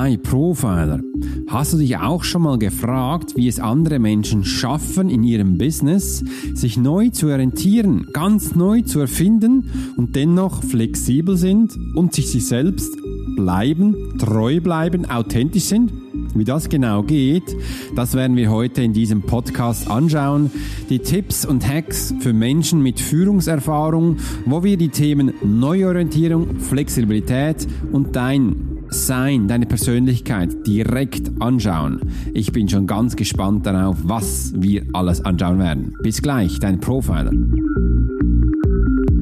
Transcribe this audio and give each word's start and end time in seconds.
Hi 0.00 0.16
Profiler. 0.16 1.00
Hast 1.48 1.74
du 1.74 1.76
dich 1.76 1.98
auch 1.98 2.24
schon 2.24 2.40
mal 2.40 2.58
gefragt, 2.58 3.36
wie 3.36 3.48
es 3.48 3.60
andere 3.60 3.98
Menschen 3.98 4.44
schaffen, 4.46 5.10
in 5.10 5.22
ihrem 5.22 5.58
Business 5.58 6.24
sich 6.54 6.78
neu 6.78 7.10
zu 7.10 7.26
orientieren, 7.26 8.06
ganz 8.14 8.54
neu 8.54 8.80
zu 8.80 9.00
erfinden 9.00 9.92
und 9.98 10.16
dennoch 10.16 10.64
flexibel 10.64 11.36
sind 11.36 11.78
und 11.94 12.14
sich 12.14 12.30
sich 12.30 12.46
selbst 12.46 12.96
bleiben, 13.36 14.16
treu 14.16 14.62
bleiben, 14.62 15.04
authentisch 15.04 15.64
sind? 15.64 15.92
Wie 16.34 16.44
das 16.44 16.70
genau 16.70 17.02
geht, 17.02 17.54
das 17.94 18.14
werden 18.14 18.38
wir 18.38 18.50
heute 18.50 18.82
in 18.82 18.94
diesem 18.94 19.20
Podcast 19.20 19.90
anschauen. 19.90 20.50
Die 20.88 21.00
Tipps 21.00 21.44
und 21.44 21.68
Hacks 21.68 22.14
für 22.20 22.32
Menschen 22.32 22.82
mit 22.82 23.00
Führungserfahrung, 23.00 24.16
wo 24.46 24.64
wir 24.64 24.78
die 24.78 24.88
Themen 24.88 25.34
Neuorientierung, 25.42 26.58
Flexibilität 26.58 27.66
und 27.92 28.16
dein 28.16 28.69
sein, 28.90 29.48
deine 29.48 29.66
Persönlichkeit 29.66 30.66
direkt 30.66 31.30
anschauen. 31.40 32.00
Ich 32.34 32.52
bin 32.52 32.68
schon 32.68 32.86
ganz 32.86 33.16
gespannt 33.16 33.66
darauf, 33.66 33.96
was 34.02 34.52
wir 34.56 34.84
alles 34.92 35.24
anschauen 35.24 35.58
werden. 35.58 35.94
Bis 36.02 36.22
gleich, 36.22 36.58
dein 36.58 36.80
Profiler. 36.80 37.32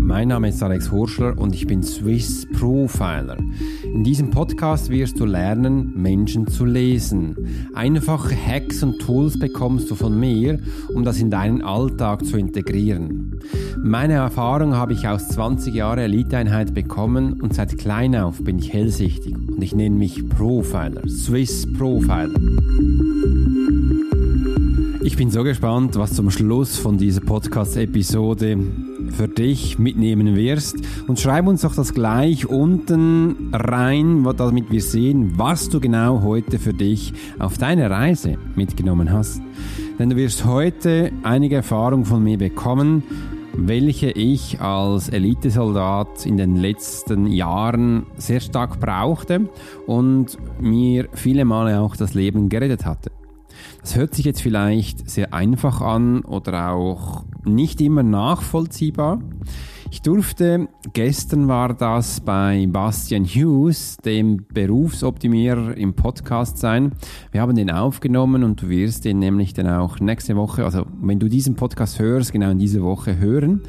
Mein 0.08 0.28
Name 0.28 0.48
ist 0.48 0.62
Alex 0.62 0.90
Horschler 0.90 1.36
und 1.36 1.54
ich 1.54 1.66
bin 1.66 1.82
Swiss 1.82 2.46
Profiler. 2.58 3.36
In 3.84 4.04
diesem 4.04 4.30
Podcast 4.30 4.88
wirst 4.88 5.20
du 5.20 5.26
lernen, 5.26 5.92
Menschen 6.00 6.46
zu 6.46 6.64
lesen. 6.64 7.36
Einfache 7.74 8.34
Hacks 8.34 8.82
und 8.82 9.00
Tools 9.00 9.38
bekommst 9.38 9.90
du 9.90 9.94
von 9.94 10.18
mir, 10.18 10.60
um 10.94 11.04
das 11.04 11.20
in 11.20 11.30
deinen 11.30 11.60
Alltag 11.60 12.24
zu 12.24 12.38
integrieren. 12.38 13.38
Meine 13.76 14.14
Erfahrung 14.14 14.74
habe 14.74 14.94
ich 14.94 15.06
aus 15.06 15.28
20 15.28 15.74
Jahren 15.74 15.98
Eliteeinheit 15.98 16.72
bekommen 16.72 17.42
und 17.42 17.52
seit 17.52 17.76
klein 17.76 18.16
auf 18.16 18.42
bin 18.42 18.58
ich 18.58 18.72
hellsichtig 18.72 19.36
und 19.36 19.62
ich 19.62 19.74
nenne 19.74 19.94
mich 19.94 20.26
Profiler, 20.26 21.06
Swiss 21.06 21.70
Profiler. 21.74 22.30
Ich 25.02 25.16
bin 25.18 25.30
so 25.30 25.42
gespannt, 25.42 25.96
was 25.96 26.14
zum 26.14 26.30
Schluss 26.30 26.78
von 26.78 26.96
dieser 26.96 27.20
Podcast-Episode 27.20 28.58
für 29.12 29.28
dich 29.28 29.78
mitnehmen 29.78 30.36
wirst. 30.36 30.76
Und 31.06 31.20
schreib 31.20 31.46
uns 31.46 31.62
doch 31.62 31.74
das 31.74 31.94
gleich 31.94 32.46
unten 32.46 33.50
rein, 33.52 34.26
damit 34.36 34.70
wir 34.70 34.82
sehen, 34.82 35.34
was 35.36 35.68
du 35.68 35.80
genau 35.80 36.22
heute 36.22 36.58
für 36.58 36.74
dich 36.74 37.12
auf 37.38 37.58
deine 37.58 37.90
Reise 37.90 38.36
mitgenommen 38.54 39.12
hast. 39.12 39.40
Denn 39.98 40.10
du 40.10 40.16
wirst 40.16 40.44
heute 40.44 41.10
einige 41.22 41.56
Erfahrungen 41.56 42.04
von 42.04 42.22
mir 42.22 42.38
bekommen, 42.38 43.02
welche 43.54 44.10
ich 44.10 44.60
als 44.60 45.08
Elitesoldat 45.08 46.24
in 46.26 46.36
den 46.36 46.56
letzten 46.56 47.26
Jahren 47.26 48.06
sehr 48.16 48.40
stark 48.40 48.78
brauchte 48.78 49.48
und 49.86 50.38
mir 50.60 51.08
viele 51.12 51.44
Male 51.44 51.80
auch 51.80 51.96
das 51.96 52.14
Leben 52.14 52.48
gerettet 52.48 52.86
hatte. 52.86 53.10
Das 53.80 53.96
hört 53.96 54.14
sich 54.14 54.24
jetzt 54.24 54.42
vielleicht 54.42 55.08
sehr 55.08 55.32
einfach 55.32 55.80
an 55.80 56.20
oder 56.22 56.70
auch 56.70 57.24
nicht 57.44 57.80
immer 57.80 58.02
nachvollziehbar. 58.02 59.20
Ich 59.90 60.02
durfte, 60.02 60.68
gestern 60.92 61.48
war 61.48 61.72
das 61.72 62.20
bei 62.20 62.66
Bastian 62.70 63.24
Hughes, 63.24 63.96
dem 63.96 64.44
Berufsoptimierer 64.52 65.74
im 65.78 65.94
Podcast 65.94 66.58
sein. 66.58 66.92
Wir 67.32 67.40
haben 67.40 67.56
den 67.56 67.70
aufgenommen 67.70 68.44
und 68.44 68.60
du 68.60 68.68
wirst 68.68 69.06
den 69.06 69.18
nämlich 69.18 69.54
dann 69.54 69.66
auch 69.66 69.98
nächste 69.98 70.36
Woche, 70.36 70.64
also 70.66 70.84
wenn 71.00 71.18
du 71.18 71.28
diesen 71.28 71.54
Podcast 71.54 71.98
hörst, 71.98 72.32
genau 72.32 72.50
in 72.50 72.58
dieser 72.58 72.82
Woche 72.82 73.18
hören. 73.18 73.62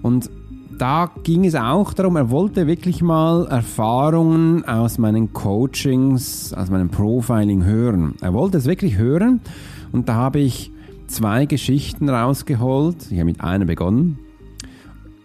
Und 0.00 0.30
da 0.78 1.10
ging 1.22 1.44
es 1.44 1.54
auch 1.54 1.92
darum, 1.92 2.16
er 2.16 2.30
wollte 2.30 2.66
wirklich 2.66 3.02
mal 3.02 3.46
Erfahrungen 3.46 4.64
aus 4.64 4.98
meinen 4.98 5.32
Coachings, 5.32 6.52
aus 6.52 6.70
meinem 6.70 6.90
Profiling 6.90 7.64
hören. 7.64 8.14
Er 8.20 8.32
wollte 8.32 8.58
es 8.58 8.66
wirklich 8.66 8.96
hören 8.96 9.40
und 9.92 10.08
da 10.08 10.14
habe 10.14 10.40
ich 10.40 10.70
zwei 11.06 11.46
Geschichten 11.46 12.08
rausgeholt. 12.08 13.10
Ich 13.10 13.18
habe 13.18 13.26
mit 13.26 13.40
einer 13.40 13.64
begonnen, 13.64 14.18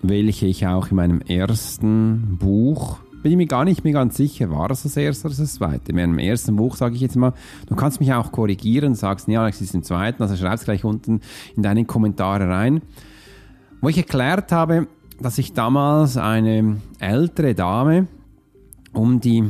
welche 0.02 0.46
ich 0.46 0.68
auch 0.68 0.90
in 0.92 0.98
meinem 0.98 1.22
ersten 1.22 2.38
Buch 2.40 3.00
bin 3.22 3.34
ich 3.34 3.38
mir 3.38 3.48
gar 3.48 3.66
nicht 3.66 3.84
mehr 3.84 3.92
ganz 3.92 4.16
sicher, 4.16 4.50
war 4.50 4.72
es 4.72 4.84
das 4.84 4.96
erste 4.96 5.28
oder 5.28 5.36
das 5.36 5.54
zweite. 5.56 5.92
In 5.92 5.98
meinem 5.98 6.20
ersten 6.20 6.56
Buch 6.56 6.78
sage 6.78 6.96
ich 6.96 7.02
jetzt 7.02 7.18
mal, 7.18 7.34
du 7.68 7.76
kannst 7.76 8.00
mich 8.00 8.14
auch 8.14 8.32
korrigieren, 8.32 8.96
sagst, 8.96 9.28
ja, 9.28 9.42
Alex 9.42 9.60
ist 9.60 9.76
im 9.76 9.84
zweiten, 9.84 10.24
also 10.24 10.38
schreib 10.38 10.54
es 10.54 10.64
gleich 10.64 10.86
unten 10.86 11.20
in 11.56 11.64
deine 11.64 11.84
Kommentare 11.84 12.48
rein. 12.48 12.82
Wo 13.82 13.90
ich 13.90 13.98
erklärt 13.98 14.54
habe, 14.54 14.88
dass 15.22 15.38
ich 15.38 15.54
damals 15.54 16.18
eine 16.18 16.78
ältere 17.00 17.56
Dame 17.56 18.08
um 18.94 19.20
die 19.20 19.44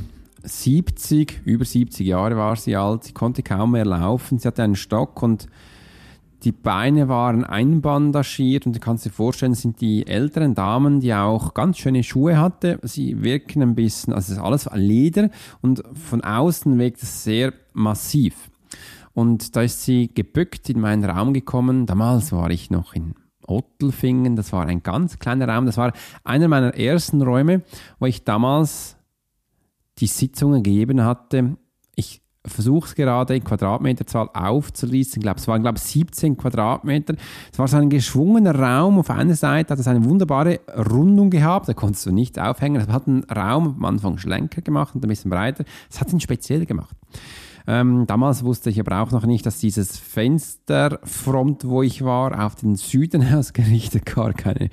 70, 0.44 1.42
über 1.46 1.66
70 1.66 2.06
Jahre 2.08 2.38
war 2.38 2.56
sie 2.56 2.76
alt, 2.76 3.04
sie 3.04 3.14
konnte 3.14 3.44
kaum 3.44 3.72
mehr 3.72 3.86
laufen, 3.86 4.40
sie 4.40 4.48
hatte 4.48 4.64
einen 4.64 4.76
Stock 4.76 5.22
und 5.22 5.48
die 6.44 6.54
Beine 6.54 7.10
waren 7.10 7.44
einbandagiert 7.44 8.66
und 8.66 8.74
du 8.74 8.80
kannst 8.80 9.06
dir 9.06 9.10
vorstellen, 9.10 9.54
sind 9.56 9.82
die 9.82 10.08
älteren 10.08 10.56
Damen, 10.56 11.02
die 11.02 11.14
auch 11.14 11.54
ganz 11.54 11.78
schöne 11.78 12.02
Schuhe 12.02 12.40
hatte. 12.40 12.80
Sie 12.84 13.24
wirken 13.24 13.62
ein 13.62 13.76
bisschen, 13.76 14.14
also 14.14 14.32
es 14.32 14.38
ist 14.38 14.44
alles 14.44 14.70
Leder 14.74 15.32
und 15.62 15.84
von 15.94 16.24
außen 16.24 16.80
wirkt 16.80 17.04
es 17.04 17.26
sehr 17.26 17.54
massiv. 17.74 18.50
Und 19.14 19.58
da 19.58 19.64
ist 19.64 19.84
sie 19.84 20.10
gebückt 20.14 20.70
in 20.70 20.80
meinen 20.80 21.04
Raum 21.04 21.34
gekommen. 21.34 21.86
Damals 21.86 22.32
war 22.32 22.50
ich 22.52 22.72
noch 22.72 22.94
in 22.94 23.16
Ottelfingen. 23.50 24.36
Das 24.36 24.54
war 24.54 24.66
ein 24.66 24.84
ganz 24.84 25.20
kleiner 25.20 25.48
Raum. 25.48 25.66
Das 25.66 25.78
war 25.78 25.94
einer 26.24 26.48
meiner 26.48 26.76
ersten 26.76 27.22
Räume, 27.22 27.64
wo 28.00 28.06
ich 28.06 28.24
damals 28.24 28.98
die 29.98 30.08
Sitzungen 30.08 30.64
gegeben 30.64 31.04
hatte. 31.04 31.58
Ich 31.96 32.22
versuche 32.46 32.88
es 32.88 32.96
gerade 32.96 33.36
in 33.36 33.44
Quadratmeterzahl 33.44 34.30
aufzulisten. 34.34 35.20
Ich 35.20 35.24
glaube, 35.24 35.40
es 35.40 35.48
waren, 35.48 35.62
glaube 35.62 35.78
ich, 35.78 35.84
17 35.84 36.38
Quadratmeter. 36.38 37.16
Es 37.52 37.60
war 37.60 37.68
so 37.68 37.78
ein 37.78 37.90
geschwungener 37.90 38.56
Raum. 38.56 39.00
Auf 39.00 39.10
einer 39.10 39.36
Seite 39.36 39.74
hat 39.74 39.80
es 39.80 39.88
eine 39.88 40.04
wunderbare 40.06 40.62
Rundung 40.90 41.30
gehabt. 41.30 41.68
Da 41.68 41.74
konntest 41.74 42.06
du 42.06 42.12
nichts 42.12 42.38
aufhängen. 42.38 42.82
Es 42.82 42.88
hat 42.88 43.08
einen 43.08 43.24
Raum 43.26 43.76
am 43.78 43.86
Anfang 43.86 44.18
schlenker 44.18 44.62
gemacht 44.62 44.96
und 44.96 45.04
ein 45.04 45.10
bisschen 45.10 45.32
breiter. 45.32 45.66
Es 45.90 46.00
hat 46.00 46.14
ihn 46.14 46.22
speziell 46.22 46.66
gemacht. 46.66 46.96
Ähm, 47.72 48.08
damals 48.08 48.44
wusste 48.44 48.72
ich 48.72 48.80
aber 48.80 49.00
auch 49.00 49.12
noch 49.12 49.28
nicht, 49.28 49.46
dass 49.46 49.60
dieses 49.60 49.96
Fensterfront, 49.96 51.68
wo 51.68 51.84
ich 51.84 52.04
war, 52.04 52.44
auf 52.44 52.56
den 52.56 52.74
Süden 52.74 53.22
ausgerichtet 53.36 54.08
gar 54.08 54.34
keine 54.34 54.70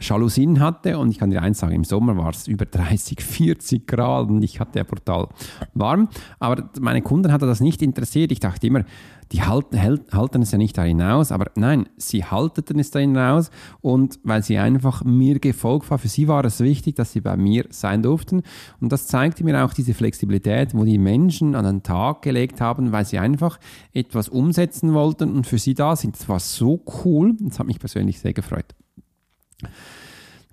Jalousien 0.00 0.60
hatte. 0.60 0.98
Und 0.98 1.10
ich 1.10 1.18
kann 1.18 1.30
dir 1.30 1.42
eins 1.42 1.58
sagen, 1.58 1.74
im 1.74 1.84
Sommer 1.84 2.16
war 2.16 2.30
es 2.30 2.48
über 2.48 2.64
30, 2.64 3.20
40 3.20 3.86
Grad 3.86 4.28
und 4.28 4.42
ich 4.42 4.60
hatte 4.60 4.78
ja 4.78 4.84
brutal 4.84 5.28
warm. 5.74 6.08
Aber 6.38 6.70
meine 6.80 7.02
Kunden 7.02 7.32
hatte 7.32 7.46
das 7.46 7.60
nicht 7.60 7.82
interessiert. 7.82 8.32
Ich 8.32 8.40
dachte 8.40 8.66
immer, 8.66 8.84
die 9.32 9.42
halten, 9.42 9.80
halten 10.12 10.42
es 10.42 10.50
ja 10.50 10.58
nicht 10.58 10.76
da 10.76 10.82
hinaus, 10.82 11.30
aber 11.30 11.50
nein, 11.54 11.88
sie 11.96 12.24
halteten 12.24 12.78
es 12.80 12.90
da 12.90 12.98
hinaus 12.98 13.50
und 13.80 14.18
weil 14.24 14.42
sie 14.42 14.58
einfach 14.58 15.04
mir 15.04 15.38
gefolgt 15.38 15.90
war, 15.90 15.98
für 15.98 16.08
sie 16.08 16.26
war 16.26 16.44
es 16.44 16.60
wichtig, 16.60 16.96
dass 16.96 17.12
sie 17.12 17.20
bei 17.20 17.36
mir 17.36 17.66
sein 17.70 18.02
durften 18.02 18.42
und 18.80 18.90
das 18.90 19.06
zeigte 19.06 19.44
mir 19.44 19.64
auch 19.64 19.72
diese 19.72 19.94
Flexibilität, 19.94 20.74
wo 20.74 20.84
die 20.84 20.98
Menschen 20.98 21.54
an 21.54 21.64
den 21.64 21.82
Tag 21.82 22.22
gelegt 22.22 22.60
haben, 22.60 22.92
weil 22.92 23.04
sie 23.04 23.18
einfach 23.18 23.60
etwas 23.92 24.28
umsetzen 24.28 24.94
wollten 24.94 25.32
und 25.32 25.46
für 25.46 25.58
sie 25.58 25.74
da 25.74 25.94
sind. 25.94 26.18
Das 26.18 26.28
war 26.28 26.40
so 26.40 26.82
cool, 27.04 27.36
das 27.38 27.58
hat 27.58 27.66
mich 27.66 27.78
persönlich 27.78 28.18
sehr 28.18 28.32
gefreut 28.32 28.74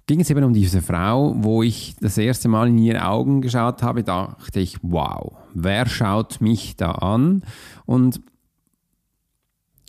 ging 0.07 0.22
es 0.22 0.29
eben 0.29 0.44
um 0.44 0.53
diese 0.53 0.81
Frau, 0.81 1.35
wo 1.38 1.63
ich 1.63 1.95
das 2.00 2.18
erste 2.18 2.47
Mal 2.47 2.69
in 2.69 2.78
ihre 2.78 3.06
Augen 3.06 3.41
geschaut 3.41 3.84
habe, 3.84 4.03
dachte 4.03 4.59
ich, 4.59 4.78
wow, 4.81 5.34
wer 5.53 5.85
schaut 5.85 6.40
mich 6.40 6.78
da 6.78 6.91
an? 6.91 7.44
Und 7.85 8.22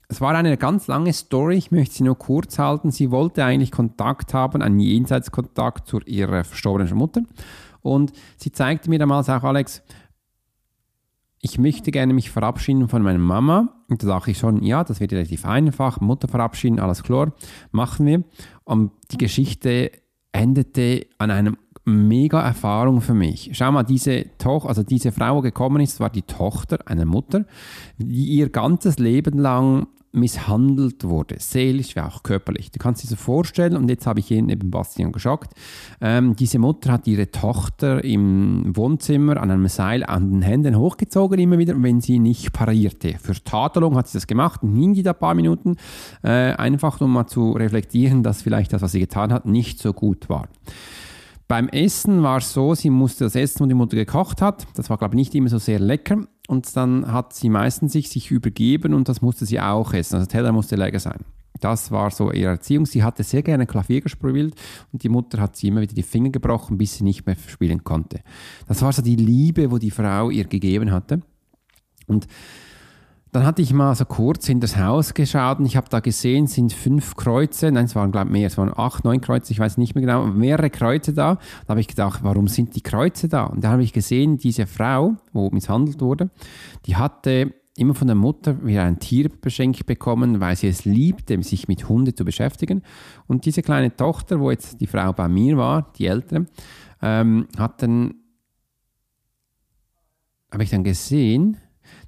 es 0.08 0.20
war 0.20 0.34
eine 0.34 0.56
ganz 0.56 0.86
lange 0.86 1.12
Story, 1.12 1.56
ich 1.56 1.70
möchte 1.70 1.96
sie 1.96 2.02
nur 2.02 2.18
kurz 2.18 2.58
halten. 2.58 2.90
Sie 2.90 3.10
wollte 3.10 3.44
eigentlich 3.44 3.70
Kontakt 3.70 4.34
haben, 4.34 4.62
einen 4.62 4.80
Jenseitskontakt 4.80 5.86
zu 5.86 6.00
ihrer 6.00 6.44
verstorbenen 6.44 6.96
Mutter. 6.96 7.22
Und 7.82 8.12
sie 8.36 8.50
zeigte 8.50 8.90
mir 8.90 8.98
damals 8.98 9.28
auch, 9.28 9.44
Alex, 9.44 9.82
ich 11.40 11.58
möchte 11.58 11.90
gerne 11.90 12.14
mich 12.14 12.30
verabschieden 12.30 12.88
von 12.88 13.02
meiner 13.02 13.18
Mama. 13.18 13.74
Und 13.88 14.02
da 14.02 14.08
dachte 14.08 14.30
ich 14.30 14.38
schon, 14.38 14.62
ja, 14.62 14.84
das 14.84 15.00
wird 15.00 15.12
relativ 15.12 15.44
einfach. 15.44 16.00
Mutter 16.00 16.28
verabschieden, 16.28 16.80
alles 16.80 17.02
klar, 17.02 17.32
machen 17.70 18.06
wir. 18.06 18.24
Und 18.64 18.92
die 19.12 19.18
Geschichte 19.18 19.90
endete 20.32 21.06
an 21.18 21.30
einem 21.30 21.56
mega 21.84 22.42
Erfahrung 22.42 23.00
für 23.00 23.14
mich. 23.14 23.50
Schau 23.54 23.72
mal, 23.72 23.82
diese 23.82 24.26
Tochter, 24.36 24.68
also 24.68 24.82
diese 24.82 25.12
Frau, 25.12 25.40
die 25.40 25.48
gekommen 25.48 25.80
ist, 25.80 26.00
war 26.00 26.10
die 26.10 26.22
Tochter 26.22 26.78
einer 26.86 27.06
Mutter, 27.06 27.46
die 27.96 28.26
ihr 28.26 28.50
ganzes 28.50 28.98
Leben 28.98 29.38
lang 29.38 29.86
misshandelt 30.12 31.04
wurde, 31.04 31.36
seelisch 31.38 31.94
wie 31.96 32.00
auch 32.00 32.22
körperlich. 32.22 32.70
Du 32.70 32.78
kannst 32.78 33.02
dir 33.02 33.08
so 33.08 33.16
vorstellen, 33.16 33.76
und 33.76 33.88
jetzt 33.88 34.06
habe 34.06 34.20
ich 34.20 34.30
ihn 34.30 34.48
eben 34.48 34.70
Bastian 34.70 35.12
geschockt, 35.12 35.52
ähm, 36.00 36.34
diese 36.36 36.58
Mutter 36.58 36.92
hat 36.92 37.06
ihre 37.06 37.30
Tochter 37.30 38.02
im 38.04 38.74
Wohnzimmer 38.74 39.36
an 39.36 39.50
einem 39.50 39.68
Seil 39.68 40.04
an 40.04 40.30
den 40.30 40.42
Händen 40.42 40.78
hochgezogen, 40.78 41.38
immer 41.38 41.58
wieder, 41.58 41.80
wenn 41.82 42.00
sie 42.00 42.18
nicht 42.18 42.52
parierte. 42.52 43.16
Für 43.18 43.34
Tadelung 43.34 43.96
hat 43.96 44.08
sie 44.08 44.18
das 44.18 44.26
gemacht 44.26 44.60
hing 44.62 44.94
die 44.94 45.02
da 45.02 45.10
ein 45.10 45.18
paar 45.18 45.34
Minuten, 45.34 45.76
äh, 46.22 46.52
einfach 46.52 47.00
um 47.00 47.12
mal 47.12 47.26
zu 47.26 47.52
reflektieren, 47.52 48.22
dass 48.22 48.42
vielleicht 48.42 48.72
das, 48.72 48.82
was 48.82 48.92
sie 48.92 49.00
getan 49.00 49.32
hat, 49.32 49.46
nicht 49.46 49.80
so 49.80 49.92
gut 49.92 50.28
war. 50.28 50.48
beim 51.48 51.68
Essen 51.68 52.22
war 52.22 52.38
es 52.38 52.52
so, 52.52 52.74
sie 52.74 52.90
musste 52.90 53.24
das 53.24 53.34
Essen, 53.34 53.60
was 53.60 53.68
die 53.68 53.74
Mutter 53.74 53.96
gekocht 53.96 54.42
hat, 54.42 54.66
das 54.74 54.90
war 54.90 54.98
glaube 54.98 55.14
ich 55.14 55.18
nicht 55.18 55.34
immer 55.34 55.48
so 55.48 55.58
sehr 55.58 55.78
lecker 55.78 56.26
und 56.48 56.74
dann 56.76 57.12
hat 57.12 57.34
sie 57.34 57.50
meistens 57.50 57.92
sich, 57.92 58.08
sich 58.08 58.30
übergeben 58.30 58.94
und 58.94 59.08
das 59.08 59.20
musste 59.20 59.44
sie 59.44 59.60
auch 59.60 59.92
essen. 59.92 60.14
Also 60.14 60.26
Teller 60.26 60.50
musste 60.50 60.76
lecker 60.76 60.98
sein. 60.98 61.20
Das 61.60 61.90
war 61.90 62.10
so 62.10 62.32
ihre 62.32 62.52
Erziehung. 62.52 62.86
Sie 62.86 63.02
hatte 63.02 63.22
sehr 63.22 63.42
gerne 63.42 63.66
Klavier 63.66 64.00
gespielt 64.00 64.54
und 64.90 65.02
die 65.02 65.10
Mutter 65.10 65.42
hat 65.42 65.56
sie 65.56 65.68
immer 65.68 65.82
wieder 65.82 65.94
die 65.94 66.02
Finger 66.02 66.30
gebrochen, 66.30 66.78
bis 66.78 66.96
sie 66.96 67.04
nicht 67.04 67.26
mehr 67.26 67.36
spielen 67.36 67.84
konnte. 67.84 68.20
Das 68.66 68.80
war 68.80 68.92
so 68.94 69.02
die 69.02 69.16
Liebe, 69.16 69.70
wo 69.70 69.76
die 69.76 69.90
Frau 69.90 70.30
ihr 70.30 70.44
gegeben 70.44 70.90
hatte. 70.90 71.20
Und 72.06 72.26
dann 73.38 73.46
hatte 73.46 73.62
ich 73.62 73.72
mal 73.72 73.94
so 73.94 74.04
kurz 74.04 74.48
in 74.48 74.58
das 74.58 74.76
Haus 74.76 75.14
geschaut 75.14 75.60
und 75.60 75.66
ich 75.66 75.76
habe 75.76 75.88
da 75.88 76.00
gesehen, 76.00 76.46
es 76.46 76.54
sind 76.54 76.72
fünf 76.72 77.14
Kreuze, 77.14 77.70
nein, 77.70 77.84
es 77.84 77.94
waren 77.94 78.10
glaube 78.10 78.26
ich 78.26 78.32
mehr, 78.32 78.48
es 78.48 78.58
waren 78.58 78.72
acht, 78.76 79.04
neun 79.04 79.20
Kreuze, 79.20 79.52
ich 79.52 79.60
weiß 79.60 79.78
nicht 79.78 79.94
mehr 79.94 80.02
genau, 80.02 80.26
mehrere 80.26 80.70
Kreuze 80.70 81.12
da. 81.12 81.36
Da 81.36 81.68
habe 81.68 81.80
ich 81.80 81.86
gedacht, 81.86 82.24
warum 82.24 82.48
sind 82.48 82.74
die 82.74 82.80
Kreuze 82.80 83.28
da? 83.28 83.44
Und 83.44 83.62
da 83.62 83.70
habe 83.70 83.84
ich 83.84 83.92
gesehen, 83.92 84.38
diese 84.38 84.66
Frau, 84.66 85.14
wo 85.32 85.50
misshandelt 85.50 86.00
wurde, 86.00 86.30
die 86.86 86.96
hatte 86.96 87.54
immer 87.76 87.94
von 87.94 88.08
der 88.08 88.16
Mutter 88.16 88.66
wieder 88.66 88.82
ein 88.82 88.98
Tier 88.98 89.28
beschenkt 89.28 89.86
bekommen, 89.86 90.40
weil 90.40 90.56
sie 90.56 90.66
es 90.66 90.84
liebte, 90.84 91.40
sich 91.44 91.68
mit 91.68 91.88
Hunden 91.88 92.16
zu 92.16 92.24
beschäftigen. 92.24 92.82
Und 93.28 93.44
diese 93.44 93.62
kleine 93.62 93.94
Tochter, 93.94 94.40
wo 94.40 94.50
jetzt 94.50 94.80
die 94.80 94.88
Frau 94.88 95.12
bei 95.12 95.28
mir 95.28 95.56
war, 95.56 95.92
die 95.96 96.06
ältere, 96.06 96.46
ähm, 97.02 97.46
hat 97.56 97.84
dann, 97.84 98.14
habe 100.50 100.64
ich 100.64 100.70
dann 100.70 100.82
gesehen, 100.82 101.56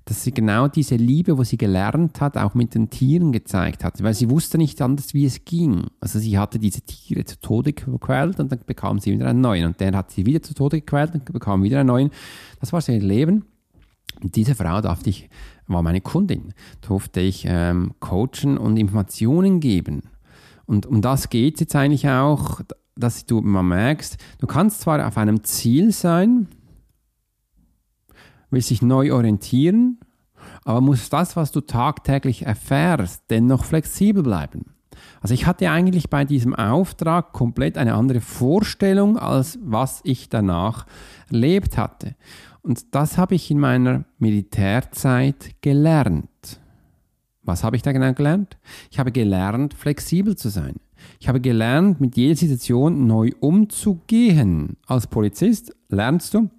dass 0.05 0.25
sie 0.25 0.33
genau 0.33 0.69
diese 0.69 0.97
Liebe, 0.97 1.39
wo 1.39 1.45
sie 1.45 1.57
gelernt 1.57 2.21
hat, 2.21 2.37
auch 2.37 2.55
mit 2.55 2.75
den 2.75 2.91
Tieren 2.91 3.33
gezeigt 3.33 3.85
hat, 3.85 4.03
weil 4.03 4.15
sie 4.15 4.31
wusste 4.31 4.59
nicht 4.59 4.81
anders, 4.83 5.15
wie 5.15 5.25
es 5.25 5.45
ging. 5.45 5.87
Also 6.01 6.19
sie 6.19 6.39
hatte 6.39 6.59
diese 6.59 6.81
Tiere 6.81 7.25
zu 7.25 7.39
Tode 7.41 7.73
gequält 7.73 8.41
und 8.41 8.51
dann 8.51 8.61
bekam 8.67 8.99
sie 8.99 9.13
wieder 9.13 9.29
einen 9.29 9.41
neuen 9.41 9.67
und 9.67 9.81
der 9.81 9.93
hat 9.97 10.11
sie 10.11 10.27
wieder 10.27 10.43
zu 10.43 10.55
Tode 10.55 10.81
gequält 10.81 11.15
und 11.15 11.25
bekam 11.25 11.63
wieder 11.63 11.81
einen 11.81 11.89
neuen. 11.89 12.11
Das 12.61 12.73
war 12.73 12.81
sein 12.81 13.01
Leben. 13.01 13.45
Und 14.23 14.37
diese 14.37 14.55
Frau 14.55 14.81
darf 14.81 15.07
ich 15.07 15.31
war 15.67 15.83
meine 15.83 16.01
Kundin, 16.01 16.53
durfte 16.81 17.21
ich 17.21 17.45
ähm, 17.47 17.93
coachen 18.01 18.59
und 18.59 18.77
Informationen 18.77 19.61
geben. 19.61 20.03
Und 20.67 20.87
um 20.87 21.01
das 21.01 21.31
geht 21.31 21.55
es 21.55 21.61
jetzt 21.61 21.77
eigentlich 21.77 22.09
auch, 22.09 22.61
dass 22.97 23.25
du 23.25 23.41
mal 23.41 23.63
merkst, 23.63 24.19
du 24.39 24.47
kannst 24.47 24.81
zwar 24.83 25.07
auf 25.07 25.17
einem 25.17 25.43
Ziel 25.45 25.93
sein, 25.93 26.49
willst 28.51 28.71
dich 28.71 28.83
neu 28.83 29.13
orientieren, 29.13 29.99
aber 30.65 30.81
muss 30.81 31.09
das, 31.09 31.37
was 31.37 31.53
du 31.53 31.61
tagtäglich 31.61 32.47
erfährst, 32.47 33.25
dennoch 33.31 33.65
flexibel 33.65 34.23
bleiben. 34.23 34.75
Also 35.21 35.35
ich 35.35 35.47
hatte 35.47 35.71
eigentlich 35.71 36.11
bei 36.11 36.25
diesem 36.25 36.55
Auftrag 36.55 37.33
komplett 37.33 37.79
eine 37.79 37.95
andere 37.95 38.21
Vorstellung, 38.21 39.19
als 39.19 39.59
was 39.63 40.01
ich 40.05 40.29
danach 40.29 40.87
erlebt 41.31 41.79
hatte. 41.79 42.17
Und 42.63 42.95
das 42.95 43.17
habe 43.17 43.35
ich 43.35 43.51
in 43.51 43.59
meiner 43.59 44.05
Militärzeit 44.19 45.55
gelernt. 45.63 46.61
Was 47.43 47.65
habe 47.65 47.77
ich 47.77 47.83
da 47.83 47.93
genau 47.93 48.13
gelernt? 48.13 48.59
Ich 48.91 48.99
habe 48.99 49.13
gelernt, 49.13 49.75
flexibel 49.75 50.37
zu 50.37 50.51
sein. 50.51 50.77
Ich 51.19 51.29
habe 51.29 51.41
gelernt, 51.41 52.01
mit 52.01 52.17
jeder 52.17 52.37
Situation 52.37 53.07
neu 53.07 53.31
umzugehen. 53.41 54.77
Als 54.87 55.07
Polizist 55.07 55.75
lernst 55.89 56.35
du, 56.35 56.51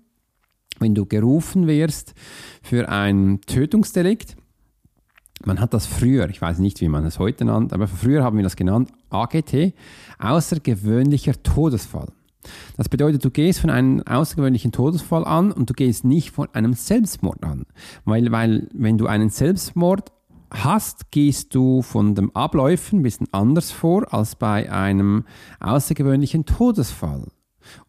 wenn 0.79 0.95
du 0.95 1.05
gerufen 1.05 1.67
wirst 1.67 2.13
für 2.61 2.89
ein 2.89 3.41
Tötungsdelikt, 3.45 4.35
man 5.45 5.59
hat 5.59 5.73
das 5.73 5.87
früher, 5.87 6.29
ich 6.29 6.41
weiß 6.41 6.59
nicht, 6.59 6.81
wie 6.81 6.87
man 6.87 7.05
es 7.05 7.19
heute 7.19 7.45
nennt, 7.45 7.73
aber 7.73 7.87
früher 7.87 8.23
haben 8.23 8.37
wir 8.37 8.43
das 8.43 8.55
genannt, 8.55 8.91
AGT, 9.09 9.73
außergewöhnlicher 10.19 11.41
Todesfall. 11.41 12.07
Das 12.77 12.89
bedeutet, 12.89 13.23
du 13.23 13.29
gehst 13.29 13.59
von 13.59 13.69
einem 13.69 14.01
außergewöhnlichen 14.01 14.71
Todesfall 14.71 15.25
an 15.25 15.51
und 15.51 15.69
du 15.69 15.73
gehst 15.73 16.05
nicht 16.05 16.31
von 16.31 16.47
einem 16.53 16.73
Selbstmord 16.73 17.43
an. 17.43 17.65
Weil, 18.05 18.31
weil 18.31 18.67
wenn 18.73 18.97
du 18.97 19.07
einen 19.07 19.29
Selbstmord 19.29 20.11
hast, 20.51 21.11
gehst 21.11 21.55
du 21.55 21.81
von 21.81 22.15
den 22.15 22.35
Abläufen 22.35 22.99
ein 22.99 23.03
bisschen 23.03 23.27
anders 23.31 23.71
vor 23.71 24.13
als 24.13 24.35
bei 24.35 24.71
einem 24.71 25.25
außergewöhnlichen 25.59 26.45
Todesfall 26.45 27.27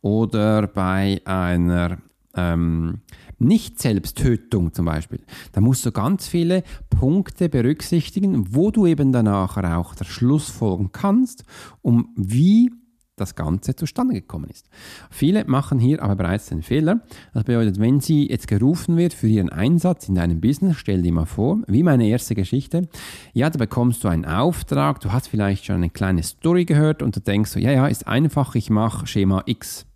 oder 0.01 0.67
bei 0.67 1.21
einer 1.25 1.99
ähm, 2.37 3.01
Nicht-Selbsttötung 3.39 4.73
zum 4.73 4.87
Beispiel. 4.87 5.21
Da 5.53 5.61
musst 5.61 5.85
du 5.85 5.93
ganz 5.93 6.29
viele 6.29 6.63
Punkte 6.91 7.49
berücksichtigen, 7.49 8.55
wo 8.55 8.71
du 8.71 8.87
eben 8.87 9.13
danach 9.13 9.57
auch 9.57 9.95
der 9.95 10.05
Schluss 10.05 10.49
folgen 10.49 10.91
kannst, 10.93 11.45
um 11.83 12.13
wie 12.17 12.71
das 13.17 13.35
Ganze 13.35 13.77
zustande 13.77 14.15
gekommen 14.15 14.49
ist. 14.51 14.69
Viele 15.11 15.45
machen 15.45 15.79
hier 15.79 16.03
aber 16.03 16.17
bereits 16.17 16.47
den 16.47 16.63
Fehler. 16.63 17.01
Das 17.35 17.45
bedeutet, 17.45 17.79
wenn 17.79 18.01
sie 18.01 18.29
jetzt 18.29 18.49
gerufen 18.49 18.97
wird 18.97 19.13
für 19.13 19.29
ihren 19.29 19.51
Einsatz 19.51 20.09
in 20.09 20.15
deinem 20.15 20.41
Business, 20.41 20.77
stell 20.77 21.03
dir 21.03 21.13
mal 21.13 21.27
vor, 21.27 21.59
wie 21.67 21.83
meine 21.83 22.07
erste 22.09 22.35
Geschichte, 22.35 22.89
ja, 23.33 23.51
da 23.51 23.59
bekommst 23.59 24.03
du 24.03 24.09
einen 24.09 24.25
Auftrag, 24.25 25.01
du 25.01 25.13
hast 25.13 25.29
vielleicht 25.29 25.67
schon 25.67 25.77
eine 25.77 25.91
kleine 25.91 26.23
Story 26.23 26.65
gehört 26.65 27.03
und 27.03 27.15
du 27.15 27.21
denkst 27.21 27.51
so, 27.51 27.61
ja, 27.61 27.71
ja, 27.71 27.87
ist 27.87 28.07
einfach, 28.07 28.55
ich 28.55 28.71
mache 28.71 29.07
Schema 29.07 29.43
X. 29.47 29.87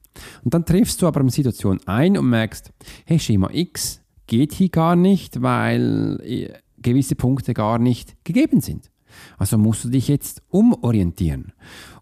Und 0.44 0.54
dann 0.54 0.64
triffst 0.64 1.02
du 1.02 1.06
aber 1.06 1.20
eine 1.20 1.30
Situation 1.30 1.80
ein 1.86 2.16
und 2.16 2.28
merkst, 2.28 2.72
hey, 3.04 3.18
Schema 3.18 3.50
X 3.52 4.02
geht 4.26 4.52
hier 4.52 4.68
gar 4.68 4.96
nicht, 4.96 5.42
weil 5.42 6.20
äh, 6.24 6.48
gewisse 6.78 7.14
Punkte 7.14 7.54
gar 7.54 7.78
nicht 7.78 8.24
gegeben 8.24 8.60
sind. 8.60 8.90
Also 9.38 9.58
musst 9.58 9.84
du 9.84 9.88
dich 9.88 10.08
jetzt 10.08 10.42
umorientieren. 10.50 11.52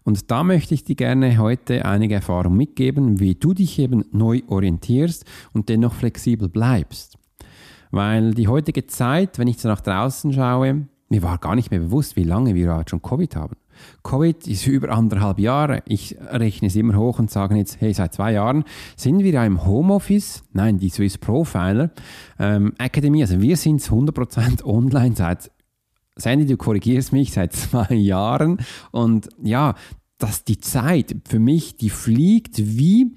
Und 0.03 0.29
da 0.31 0.43
möchte 0.43 0.73
ich 0.73 0.83
dir 0.83 0.95
gerne 0.95 1.37
heute 1.37 1.85
einige 1.85 2.15
Erfahrungen 2.15 2.57
mitgeben, 2.57 3.19
wie 3.19 3.35
du 3.35 3.53
dich 3.53 3.79
eben 3.79 4.05
neu 4.11 4.41
orientierst 4.47 5.25
und 5.53 5.69
dennoch 5.69 5.93
flexibel 5.93 6.49
bleibst. 6.49 7.17
Weil 7.91 8.33
die 8.33 8.47
heutige 8.47 8.85
Zeit, 8.87 9.39
wenn 9.39 9.47
ich 9.47 9.57
so 9.57 9.67
nach 9.67 9.81
draußen 9.81 10.33
schaue, 10.33 10.87
mir 11.09 11.23
war 11.23 11.37
gar 11.37 11.55
nicht 11.55 11.71
mehr 11.71 11.79
bewusst, 11.79 12.15
wie 12.15 12.23
lange 12.23 12.53
wir 12.55 12.83
schon 12.87 13.01
Covid 13.01 13.35
haben. 13.35 13.55
Covid 14.03 14.47
ist 14.47 14.67
über 14.67 14.89
anderthalb 14.89 15.39
Jahre. 15.39 15.83
Ich 15.85 16.17
rechne 16.19 16.67
es 16.67 16.75
immer 16.75 16.97
hoch 16.97 17.19
und 17.19 17.31
sage 17.31 17.55
jetzt, 17.55 17.81
hey, 17.81 17.93
seit 17.93 18.13
zwei 18.13 18.33
Jahren 18.33 18.63
sind 18.95 19.19
wir 19.19 19.31
ja 19.31 19.45
im 19.45 19.65
Homeoffice. 19.65 20.43
Nein, 20.53 20.77
die 20.77 20.89
Swiss 20.89 21.17
Profiler 21.17 21.91
ähm, 22.39 22.73
Akademie, 22.77 23.21
also 23.21 23.41
wir 23.41 23.57
sind 23.57 23.81
100% 23.81 24.63
online 24.63 25.15
seit 25.15 25.51
Sandy, 26.17 26.45
du 26.45 26.55
korrigierst 26.55 27.11
mich 27.11 27.33
seit 27.33 27.53
zwei 27.53 27.93
Jahren 27.93 28.59
und 28.91 29.27
ja, 29.43 29.75
dass 30.17 30.45
die 30.45 30.59
Zeit 30.59 31.15
für 31.27 31.39
mich, 31.39 31.75
die 31.75 31.89
fliegt 31.89 32.57
wie, 32.57 33.15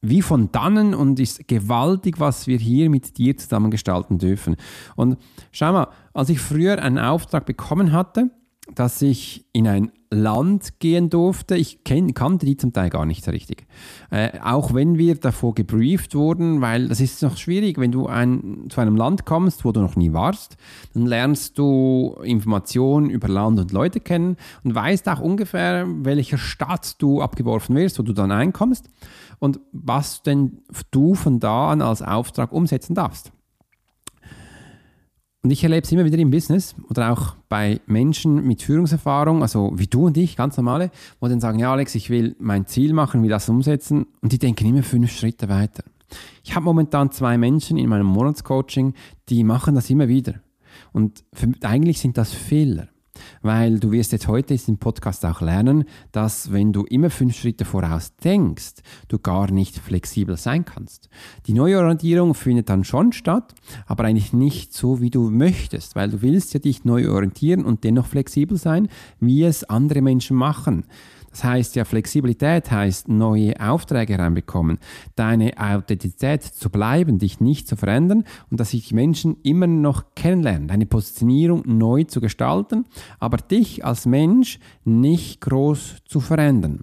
wie 0.00 0.22
von 0.22 0.52
dannen 0.52 0.94
und 0.94 1.18
ist 1.18 1.48
gewaltig, 1.48 2.20
was 2.20 2.46
wir 2.46 2.58
hier 2.58 2.90
mit 2.90 3.18
dir 3.18 3.36
zusammen 3.36 3.70
gestalten 3.70 4.18
dürfen. 4.18 4.56
Und 4.94 5.16
schau 5.50 5.72
mal, 5.72 5.88
als 6.12 6.28
ich 6.28 6.40
früher 6.40 6.80
einen 6.80 6.98
Auftrag 6.98 7.44
bekommen 7.44 7.92
hatte, 7.92 8.30
dass 8.74 9.02
ich 9.02 9.44
in 9.52 9.66
ein 9.66 9.92
Land 10.10 10.78
gehen 10.78 11.10
durfte. 11.10 11.56
Ich 11.56 11.84
kenn, 11.84 12.14
kannte 12.14 12.46
die 12.46 12.56
zum 12.56 12.72
Teil 12.72 12.90
gar 12.90 13.06
nicht 13.06 13.24
so 13.24 13.30
richtig. 13.30 13.66
Äh, 14.10 14.38
auch 14.40 14.72
wenn 14.74 14.98
wir 14.98 15.16
davor 15.16 15.54
gebrieft 15.54 16.14
wurden, 16.14 16.60
weil 16.60 16.88
das 16.88 17.00
ist 17.00 17.22
noch 17.22 17.36
schwierig, 17.36 17.78
wenn 17.78 17.92
du 17.92 18.06
ein, 18.06 18.66
zu 18.68 18.80
einem 18.80 18.94
Land 18.94 19.24
kommst, 19.24 19.64
wo 19.64 19.72
du 19.72 19.80
noch 19.80 19.96
nie 19.96 20.12
warst, 20.12 20.56
dann 20.94 21.06
lernst 21.06 21.58
du 21.58 22.16
Informationen 22.22 23.10
über 23.10 23.28
Land 23.28 23.58
und 23.58 23.72
Leute 23.72 24.00
kennen 24.00 24.36
und 24.62 24.74
weißt 24.74 25.08
auch 25.08 25.20
ungefähr, 25.20 25.86
welcher 25.88 26.38
Stadt 26.38 27.00
du 27.00 27.20
abgeworfen 27.20 27.74
wirst, 27.74 27.98
wo 27.98 28.02
du 28.02 28.12
dann 28.12 28.30
einkommst 28.30 28.88
und 29.38 29.60
was 29.72 30.22
denn 30.22 30.58
du 30.90 31.14
von 31.14 31.40
da 31.40 31.70
an 31.70 31.82
als 31.82 32.02
Auftrag 32.02 32.52
umsetzen 32.52 32.94
darfst. 32.94 33.32
Und 35.44 35.50
ich 35.50 35.64
erlebe 35.64 35.82
es 35.84 35.90
immer 35.90 36.04
wieder 36.04 36.18
im 36.18 36.30
Business 36.30 36.76
oder 36.88 37.12
auch 37.12 37.34
bei 37.48 37.80
Menschen 37.86 38.46
mit 38.46 38.62
Führungserfahrung, 38.62 39.42
also 39.42 39.72
wie 39.74 39.88
du 39.88 40.06
und 40.06 40.16
ich, 40.16 40.36
ganz 40.36 40.56
normale, 40.56 40.92
wo 41.18 41.26
dann 41.26 41.40
sagen, 41.40 41.58
ja 41.58 41.72
Alex, 41.72 41.96
ich 41.96 42.10
will 42.10 42.36
mein 42.38 42.66
Ziel 42.66 42.92
machen, 42.92 43.22
will 43.24 43.30
das 43.30 43.48
umsetzen 43.48 44.06
und 44.20 44.30
die 44.30 44.38
denken 44.38 44.66
immer 44.66 44.84
fünf 44.84 45.10
Schritte 45.10 45.48
weiter. 45.48 45.82
Ich 46.44 46.54
habe 46.54 46.64
momentan 46.64 47.10
zwei 47.10 47.38
Menschen 47.38 47.76
in 47.76 47.88
meinem 47.88 48.06
Monatscoaching, 48.06 48.94
die 49.28 49.42
machen 49.42 49.74
das 49.74 49.90
immer 49.90 50.06
wieder. 50.06 50.34
Und 50.92 51.24
für, 51.32 51.48
eigentlich 51.62 51.98
sind 51.98 52.18
das 52.18 52.32
Fehler. 52.32 52.88
Weil 53.42 53.78
du 53.78 53.92
wirst 53.92 54.12
jetzt 54.12 54.28
heute 54.28 54.56
in 54.66 54.78
Podcast 54.78 55.24
auch 55.24 55.40
lernen, 55.40 55.84
dass 56.12 56.52
wenn 56.52 56.72
du 56.72 56.84
immer 56.84 57.10
fünf 57.10 57.36
Schritte 57.36 57.64
voraus 57.64 58.14
denkst, 58.16 58.74
du 59.08 59.18
gar 59.18 59.50
nicht 59.50 59.78
flexibel 59.78 60.36
sein 60.36 60.64
kannst. 60.64 61.08
Die 61.46 61.52
Neuorientierung 61.52 62.34
findet 62.34 62.68
dann 62.68 62.84
schon 62.84 63.12
statt, 63.12 63.54
aber 63.86 64.04
eigentlich 64.04 64.32
nicht 64.32 64.74
so, 64.74 65.00
wie 65.00 65.10
du 65.10 65.30
möchtest, 65.30 65.96
weil 65.96 66.10
du 66.10 66.22
willst 66.22 66.54
ja 66.54 66.60
dich 66.60 66.84
neu 66.84 67.10
orientieren 67.10 67.64
und 67.64 67.84
dennoch 67.84 68.06
flexibel 68.06 68.56
sein, 68.56 68.88
wie 69.20 69.42
es 69.44 69.64
andere 69.64 70.02
Menschen 70.02 70.36
machen. 70.36 70.84
Das 71.32 71.44
heißt 71.44 71.76
ja, 71.76 71.84
Flexibilität 71.84 72.70
heißt 72.70 73.08
neue 73.08 73.58
Aufträge 73.58 74.18
reinbekommen, 74.18 74.78
deine 75.16 75.52
Authentizität 75.56 76.42
zu 76.42 76.70
bleiben, 76.70 77.18
dich 77.18 77.40
nicht 77.40 77.66
zu 77.66 77.74
verändern 77.74 78.24
und 78.50 78.60
dass 78.60 78.70
sich 78.70 78.88
die 78.88 78.94
Menschen 78.94 79.38
immer 79.42 79.66
noch 79.66 80.14
kennenlernen, 80.14 80.68
deine 80.68 80.86
Positionierung 80.86 81.62
neu 81.66 82.04
zu 82.04 82.20
gestalten, 82.20 82.84
aber 83.18 83.38
dich 83.38 83.84
als 83.84 84.06
Mensch 84.06 84.58
nicht 84.84 85.40
groß 85.40 85.96
zu 86.04 86.20
verändern. 86.20 86.82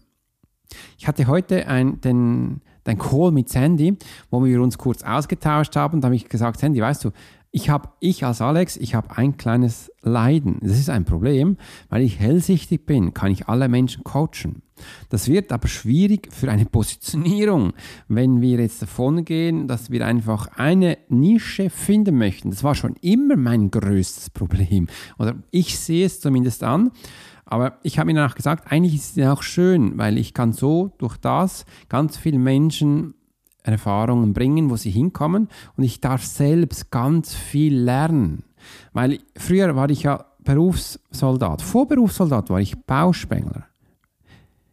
Ich 0.97 1.07
hatte 1.07 1.27
heute 1.27 1.67
ein, 1.67 2.01
den, 2.01 2.61
den 2.85 2.97
Call 2.97 3.31
mit 3.31 3.49
Sandy, 3.49 3.97
wo 4.29 4.43
wir 4.43 4.61
uns 4.61 4.77
kurz 4.77 5.03
ausgetauscht 5.03 5.75
haben. 5.75 6.01
Da 6.01 6.07
habe 6.07 6.15
ich 6.15 6.27
gesagt, 6.27 6.59
Sandy, 6.59 6.81
weißt 6.81 7.05
du, 7.05 7.11
ich 7.51 7.69
habe, 7.69 7.89
ich 7.99 8.23
als 8.25 8.41
Alex, 8.41 8.77
ich 8.77 8.93
habe 8.93 9.17
ein 9.17 9.37
kleines 9.37 9.91
Leiden. 10.01 10.59
Das 10.61 10.77
ist 10.77 10.89
ein 10.89 11.05
Problem, 11.05 11.57
weil 11.89 12.03
ich 12.03 12.19
hellsichtig 12.19 12.85
bin, 12.85 13.13
kann 13.13 13.31
ich 13.31 13.47
alle 13.47 13.67
Menschen 13.67 14.03
coachen. 14.03 14.61
Das 15.09 15.27
wird 15.27 15.51
aber 15.51 15.67
schwierig 15.67 16.31
für 16.31 16.51
eine 16.51 16.65
Positionierung, 16.71 17.73
wenn 18.07 18.41
wir 18.41 18.59
jetzt 18.59 18.81
davon 18.81 19.25
gehen, 19.25 19.67
dass 19.67 19.89
wir 19.89 20.05
einfach 20.05 20.47
eine 20.57 20.99
Nische 21.09 21.69
finden 21.69 22.17
möchten. 22.17 22.51
Das 22.51 22.63
war 22.63 22.75
schon 22.75 22.95
immer 23.01 23.35
mein 23.35 23.71
größtes 23.71 24.29
Problem. 24.29 24.87
Oder 25.17 25.35
ich 25.49 25.79
sehe 25.79 26.05
es 26.05 26.21
zumindest 26.21 26.63
an. 26.63 26.91
Aber 27.45 27.79
ich 27.81 27.97
habe 27.97 28.11
mir 28.11 28.19
danach 28.19 28.35
gesagt, 28.35 28.71
eigentlich 28.71 28.93
ist 28.93 29.17
es 29.17 29.27
auch 29.27 29.41
schön, 29.41 29.97
weil 29.97 30.19
ich 30.19 30.35
kann 30.35 30.53
so 30.53 30.93
durch 30.99 31.17
das 31.17 31.65
ganz 31.89 32.15
viele 32.15 32.37
Menschen 32.37 33.15
Erfahrungen 33.71 34.33
bringen, 34.33 34.69
wo 34.69 34.75
sie 34.75 34.91
hinkommen 34.91 35.47
und 35.75 35.83
ich 35.83 36.01
darf 36.01 36.25
selbst 36.25 36.91
ganz 36.91 37.33
viel 37.33 37.75
lernen. 37.75 38.43
Weil 38.93 39.19
früher 39.37 39.75
war 39.75 39.89
ich 39.89 40.03
ja 40.03 40.25
Berufssoldat, 40.43 41.61
vor 41.61 41.87
Berufssoldat 41.87 42.49
war 42.49 42.59
ich 42.59 42.77
Bauspengler. 42.85 43.65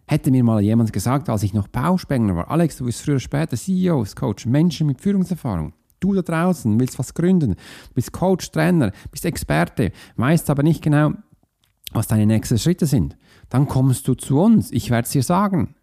Hätte 0.09 0.31
mir 0.31 0.45
mal 0.45 0.61
jemand 0.61 0.93
gesagt, 0.93 1.29
als 1.29 1.43
ich 1.43 1.53
noch 1.53 1.67
Bauspengler 1.67 2.37
war, 2.37 2.51
Alex, 2.51 2.77
du 2.77 2.85
bist 2.85 3.03
früher 3.03 3.15
oder 3.15 3.21
später 3.21 3.57
CEOs, 3.57 4.15
Coach, 4.15 4.47
Menschen 4.47 4.87
mit 4.87 5.01
Führungserfahrung. 5.01 5.73
Du 5.99 6.15
da 6.15 6.23
draußen 6.23 6.79
willst 6.79 6.99
was 6.99 7.15
gründen, 7.15 7.57
bist 7.95 8.13
Coach, 8.13 8.51
Trainer, 8.53 8.93
bist 9.11 9.25
Experte, 9.25 9.93
weißt 10.17 10.49
aber 10.51 10.63
nicht 10.63 10.83
genau, 10.83 11.13
was 11.93 12.07
deine 12.07 12.27
nächsten 12.27 12.59
Schritte 12.59 12.87
sind. 12.87 13.17
Dann 13.49 13.67
kommst 13.67 14.07
du 14.07 14.15
zu 14.15 14.39
uns, 14.39 14.71
ich 14.71 14.91
werde 14.91 15.07
es 15.07 15.13
dir 15.13 15.23
sagen. 15.23 15.75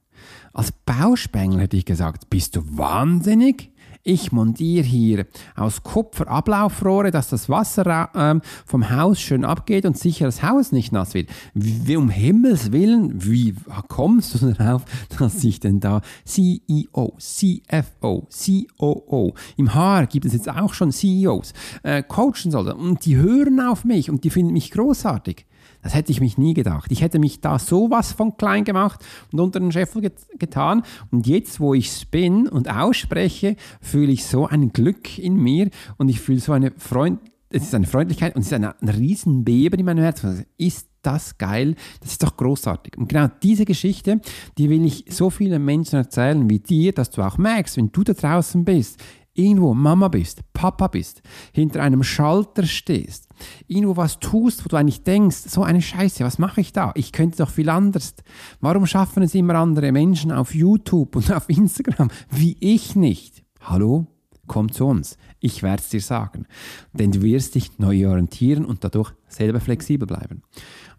Als 0.54 0.72
Bauspengler 0.72 1.62
hätte 1.62 1.78
ich 1.78 1.86
gesagt, 1.86 2.30
bist 2.30 2.56
du 2.56 2.62
wahnsinnig? 2.78 3.72
Ich 4.06 4.34
montiere 4.34 4.86
hier 4.86 5.26
aus 5.56 5.82
Kupfer 5.82 6.28
Ablaufrohre, 6.28 7.10
dass 7.10 7.30
das 7.30 7.48
Wasser 7.50 8.10
äh, 8.14 8.40
vom 8.66 8.90
Haus 8.92 9.20
schön 9.20 9.46
abgeht 9.46 9.86
und 9.86 9.98
sicher 9.98 10.26
das 10.26 10.44
Haus 10.44 10.74
nicht 10.74 10.92
nass 10.92 11.14
wird. 11.14 11.30
Wie, 11.54 11.96
um 11.96 12.10
Himmels 12.10 12.72
Willen, 12.74 13.24
wie 13.24 13.56
kommst 13.88 14.42
du 14.42 14.54
darauf, 14.54 14.84
dass 15.18 15.44
ich 15.44 15.60
denn 15.60 15.80
da 15.80 16.02
CEO, 16.26 17.16
CFO, 17.18 18.28
COO, 18.30 19.34
im 19.56 19.74
HR 19.74 20.06
gibt 20.06 20.26
es 20.26 20.34
jetzt 20.34 20.50
auch 20.50 20.74
schon 20.74 20.92
CEOs, 20.92 21.54
äh, 21.82 22.04
coachen 22.04 22.52
soll 22.52 22.68
und 22.70 23.06
die 23.06 23.16
hören 23.16 23.60
auf 23.62 23.86
mich 23.86 24.12
und 24.12 24.24
die 24.24 24.30
finden 24.30 24.54
mich 24.54 24.70
großartig. 24.70 25.48
Das 25.84 25.94
hätte 25.94 26.12
ich 26.12 26.22
mich 26.22 26.38
nie 26.38 26.54
gedacht. 26.54 26.92
Ich 26.92 27.02
hätte 27.02 27.20
mich 27.20 27.42
da 27.42 27.60
sowas 27.60 28.14
von 28.14 28.38
klein 28.38 28.64
gemacht 28.64 29.06
und 29.32 29.40
unter 29.40 29.60
den 29.60 29.72
Scheffel 29.72 30.02
get 30.02 30.16
getan. 30.40 30.84
Und 31.12 31.28
jetzt, 31.28 31.60
wo 31.60 31.74
ich 31.74 31.90
es 31.90 32.06
bin 32.06 32.48
und 32.48 32.70
ausspreche, 32.70 33.58
fühle 33.82 34.12
ich 34.12 34.26
so 34.26 34.48
ein 34.48 34.72
Glück 34.74 35.20
in 35.20 35.36
mir 35.36 35.70
und 35.98 36.10
ich 36.10 36.20
fühle 36.20 36.40
so 36.40 36.54
eine 36.54 36.72
Freund 36.78 37.20
es 37.56 37.66
ist 37.66 37.76
eine 37.76 37.86
Freundlichkeit 37.86 38.36
und 38.36 38.42
es 38.42 38.48
ist 38.48 38.54
ein, 38.54 38.66
ein 38.66 38.90
Riesenbeben 38.90 39.80
in 39.80 39.86
meinem 39.86 40.04
Herzen. 40.04 40.46
Ist 40.58 40.90
das 41.04 41.38
geil? 41.38 41.76
Das 42.02 42.12
ist 42.12 42.24
doch 42.24 42.36
großartig. 42.36 42.98
Und 42.98 43.10
genau 43.10 43.28
diese 43.44 43.66
Geschichte, 43.66 44.22
die 44.58 44.70
will 44.70 44.84
ich 44.84 45.06
so 45.10 45.30
vielen 45.30 45.64
Menschen 45.64 45.98
erzählen 45.98 46.50
wie 46.50 46.60
dir, 46.60 46.94
dass 46.94 47.12
du 47.12 47.22
auch 47.22 47.38
merkst, 47.38 47.78
wenn 47.78 47.92
du 47.92 48.04
da 48.04 48.14
draußen 48.14 48.66
bist, 48.66 49.00
irgendwo 49.34 49.74
Mama 49.74 50.08
bist, 50.08 50.42
Papa 50.54 50.88
bist, 50.88 51.22
hinter 51.52 51.82
einem 51.82 52.04
Schalter 52.04 52.64
stehst, 52.66 53.28
irgendwo 53.68 53.98
was 53.98 54.20
tust, 54.20 54.64
wo 54.64 54.70
du 54.70 54.76
eigentlich 54.76 55.04
denkst, 55.04 55.38
so 55.48 55.64
eine 55.64 55.82
Scheiße, 55.82 56.24
was 56.24 56.40
mache 56.40 56.62
ich 56.62 56.74
da? 56.74 56.92
Ich 56.96 57.12
könnte 57.12 57.38
doch 57.38 57.50
viel 57.50 57.70
anders. 57.70 58.16
Warum 58.62 58.86
schaffen 58.86 59.24
es 59.24 59.36
immer 59.36 59.56
andere 59.56 59.92
Menschen 59.92 60.32
auf 60.32 60.54
YouTube 60.54 61.16
und 61.16 61.32
auf 61.36 61.50
Instagram, 61.50 62.10
wie 62.30 62.58
ich 62.60 62.96
nicht? 62.96 63.44
Hallo? 63.62 64.08
Komm 64.46 64.72
zu 64.72 64.86
uns. 64.86 65.18
Ich 65.40 65.64
werde 65.64 65.82
es 65.82 65.90
dir 65.90 66.02
sagen. 66.02 66.46
Denn 66.92 67.12
du 67.12 67.22
wirst 67.22 67.56
dich 67.56 67.80
neu 67.80 68.10
orientieren 68.10 68.66
und 68.66 68.84
dadurch 68.84 69.14
selber 69.28 69.62
flexibel 69.62 70.06
bleiben. 70.06 70.44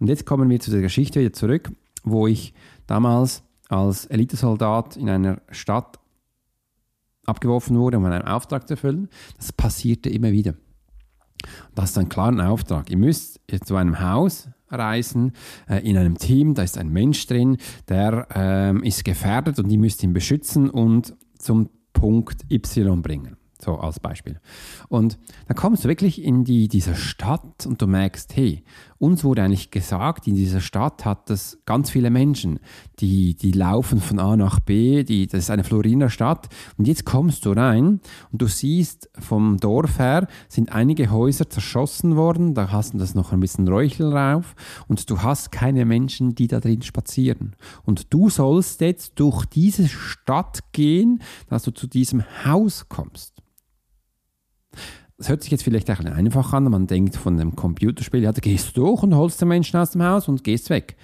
Und 0.01 0.09
jetzt 0.09 0.25
kommen 0.25 0.49
wir 0.49 0.61
zu 0.61 0.71
der 0.71 0.81
Geschichte 0.81 1.21
wieder 1.21 1.35
zurück, 1.35 1.71
wo 2.05 2.27
ich 2.27 2.55
damals 2.87 3.43
als 3.69 4.07
Elitesoldat 4.07 4.97
in 4.97 5.11
einer 5.11 5.43
Stadt 5.51 5.99
abgeworfen 7.27 7.79
wurde, 7.79 7.99
um 7.99 8.05
einen 8.05 8.23
Auftrag 8.23 8.69
zu 8.69 8.75
erfüllen. 8.75 9.09
Das 9.37 9.53
passierte 9.53 10.11
immer 10.11 10.33
wieder. 10.33 10.55
Das 11.75 11.91
ist 11.91 11.99
ein 11.99 12.09
klarer 12.09 12.49
Auftrag. 12.49 12.91
Ihr 12.91 12.97
müsst 12.97 13.41
zu 13.65 13.77
einem 13.77 14.01
Haus 14.01 14.49
reisen, 14.71 15.33
äh, 15.69 15.89
in 15.89 15.97
einem 15.97 16.19
Team, 16.19 16.55
da 16.55 16.63
ist 16.63 16.79
ein 16.79 16.89
Mensch 16.89 17.27
drin, 17.27 17.59
der 17.89 18.27
ähm, 18.35 18.83
ist 18.83 19.05
gefährdet 19.05 19.59
und 19.59 19.69
die 19.69 19.79
müsst 19.79 20.03
ihn 20.03 20.13
beschützen 20.13 20.71
und 20.71 21.15
zum 21.39 21.71
Punkt 21.93 22.51
Y 22.51 23.03
bringen. 23.03 23.37
So 23.61 23.77
als 23.77 24.01
Beispiel. 24.01 24.41
Und 24.89 25.19
dann 25.47 25.57
kommst 25.57 25.85
du 25.85 25.89
wirklich 25.89 26.23
in 26.23 26.45
die, 26.45 26.69
diese 26.69 26.95
Stadt 26.95 27.67
und 27.67 27.81
du 27.81 27.87
merkst, 27.87 28.37
hey, 28.37 28.63
uns 29.05 29.23
wurde 29.23 29.43
eigentlich 29.43 29.71
gesagt, 29.71 30.27
in 30.27 30.35
dieser 30.35 30.61
Stadt 30.61 31.05
hat 31.05 31.29
es 31.29 31.59
ganz 31.67 31.91
viele 31.91 32.09
Menschen, 32.09 32.59
die, 33.01 33.35
die 33.35 33.53
laufen 33.53 34.01
von 34.01 34.19
A 34.19 34.37
nach 34.37 34.61
B, 34.61 35.05
die, 35.05 35.27
das 35.27 35.41
ist 35.41 35.51
eine 35.51 35.63
Floriner 35.63 36.09
Stadt. 36.09 36.49
Und 36.79 36.89
jetzt 36.89 37.05
kommst 37.05 37.45
du 37.45 37.53
rein 37.53 38.01
und 38.33 38.43
du 38.43 38.47
siehst 38.47 39.11
vom 39.19 39.59
Dorf 39.59 39.99
her 39.99 40.27
sind 40.49 40.73
einige 40.73 41.11
Häuser 41.11 41.51
zerschossen 41.51 42.17
worden, 42.17 42.55
da 42.55 42.73
hast 42.73 42.95
du 42.95 42.99
das 42.99 43.15
noch 43.15 43.33
ein 43.33 43.41
bisschen 43.41 43.69
Räuchel 43.69 44.11
drauf 44.11 44.55
und 44.89 45.09
du 45.11 45.23
hast 45.23 45.53
keine 45.53 45.85
Menschen, 45.85 46.35
die 46.35 46.49
da 46.49 46.61
drin 46.61 46.83
spazieren. 46.83 47.57
Und 47.85 48.13
du 48.15 48.31
sollst 48.31 48.81
jetzt 48.81 49.21
durch 49.21 49.45
diese 49.45 49.87
Stadt 49.87 50.73
gehen, 50.73 51.21
dass 51.49 51.65
du 51.65 51.73
zu 51.73 51.87
diesem 51.87 52.25
Haus 52.45 52.89
kommst. 52.89 53.35
Das 55.17 55.29
hört 55.29 55.43
sich 55.43 55.53
jetzt 55.53 55.63
vielleicht 55.63 55.89
ein 55.91 55.97
bisschen 55.97 56.13
einfach 56.13 56.53
an, 56.53 56.65
man 56.65 56.87
denkt 56.87 57.15
von 57.17 57.39
einem 57.39 57.55
Computerspiel, 57.55 58.23
ja, 58.23 58.33
da 58.33 58.41
gehst 58.41 58.77
du 58.77 58.81
durch 58.81 59.03
und 59.03 59.15
holst 59.15 59.41
den 59.41 59.49
Menschen 59.49 59.79
aus 59.79 59.93
dem 59.93 60.03
Haus 60.03 60.27
und 60.29 60.43
gehst 60.43 60.71
weg. 60.71 60.97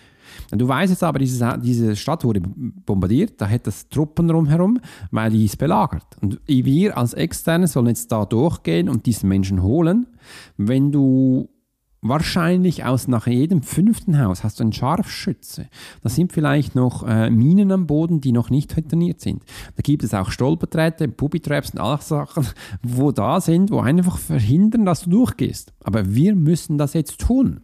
Du 0.51 0.67
weißt 0.67 0.91
jetzt 0.91 1.03
aber, 1.03 1.19
diese, 1.19 1.59
diese 1.63 1.97
Stadt 1.97 2.25
wurde 2.25 2.41
bombardiert, 2.41 3.41
da 3.41 3.47
hätte 3.47 3.71
es 3.71 3.89
Truppen 3.89 4.31
rumherum, 4.31 4.81
weil 5.11 5.31
die 5.31 5.45
ist 5.45 5.59
belagert. 5.59 6.17
Und 6.21 6.41
wir 6.47 6.97
als 6.97 7.15
Externe 7.15 7.67
sollen 7.67 7.87
jetzt 7.87 8.11
da 8.11 8.25
durchgehen 8.25 8.89
und 8.89 9.07
diesen 9.07 9.29
Menschen 9.29 9.63
holen. 9.63 10.07
Wenn 10.57 10.91
du 10.93 11.49
Wahrscheinlich 12.03 12.85
aus 12.85 13.09
nach 13.09 13.27
jedem 13.27 13.63
fünften 13.63 14.19
Haus 14.19 14.43
hast 14.43 14.59
du 14.59 14.65
einen 14.65 14.73
Scharfschütze. 14.73 15.69
Da 16.03 16.09
sind 16.09 16.33
vielleicht 16.33 16.75
noch 16.75 17.07
äh, 17.07 17.29
Minen 17.29 17.71
am 17.73 17.87
Boden, 17.87 18.23
die 18.23 18.33
noch 18.33 18.49
nicht 18.49 18.71
trainiert 18.71 19.21
sind. 19.21 19.45
Da 19.77 19.83
gibt 19.83 20.03
es 20.03 20.15
auch 20.15 20.31
Stolperträte, 20.31 21.09
Pubitraps 21.09 21.73
und 21.73 21.81
alle 21.81 22.01
Sachen, 22.01 22.47
wo 22.83 23.13
da 23.13 23.43
sind, 23.43 23.71
wo 23.71 23.81
einfach 23.81 24.17
verhindern, 24.17 24.87
dass 24.87 25.03
du 25.03 25.11
durchgehst. 25.11 25.75
Aber 25.85 26.15
wir 26.15 26.35
müssen 26.35 26.79
das 26.79 26.95
jetzt 26.95 27.21
tun. 27.21 27.61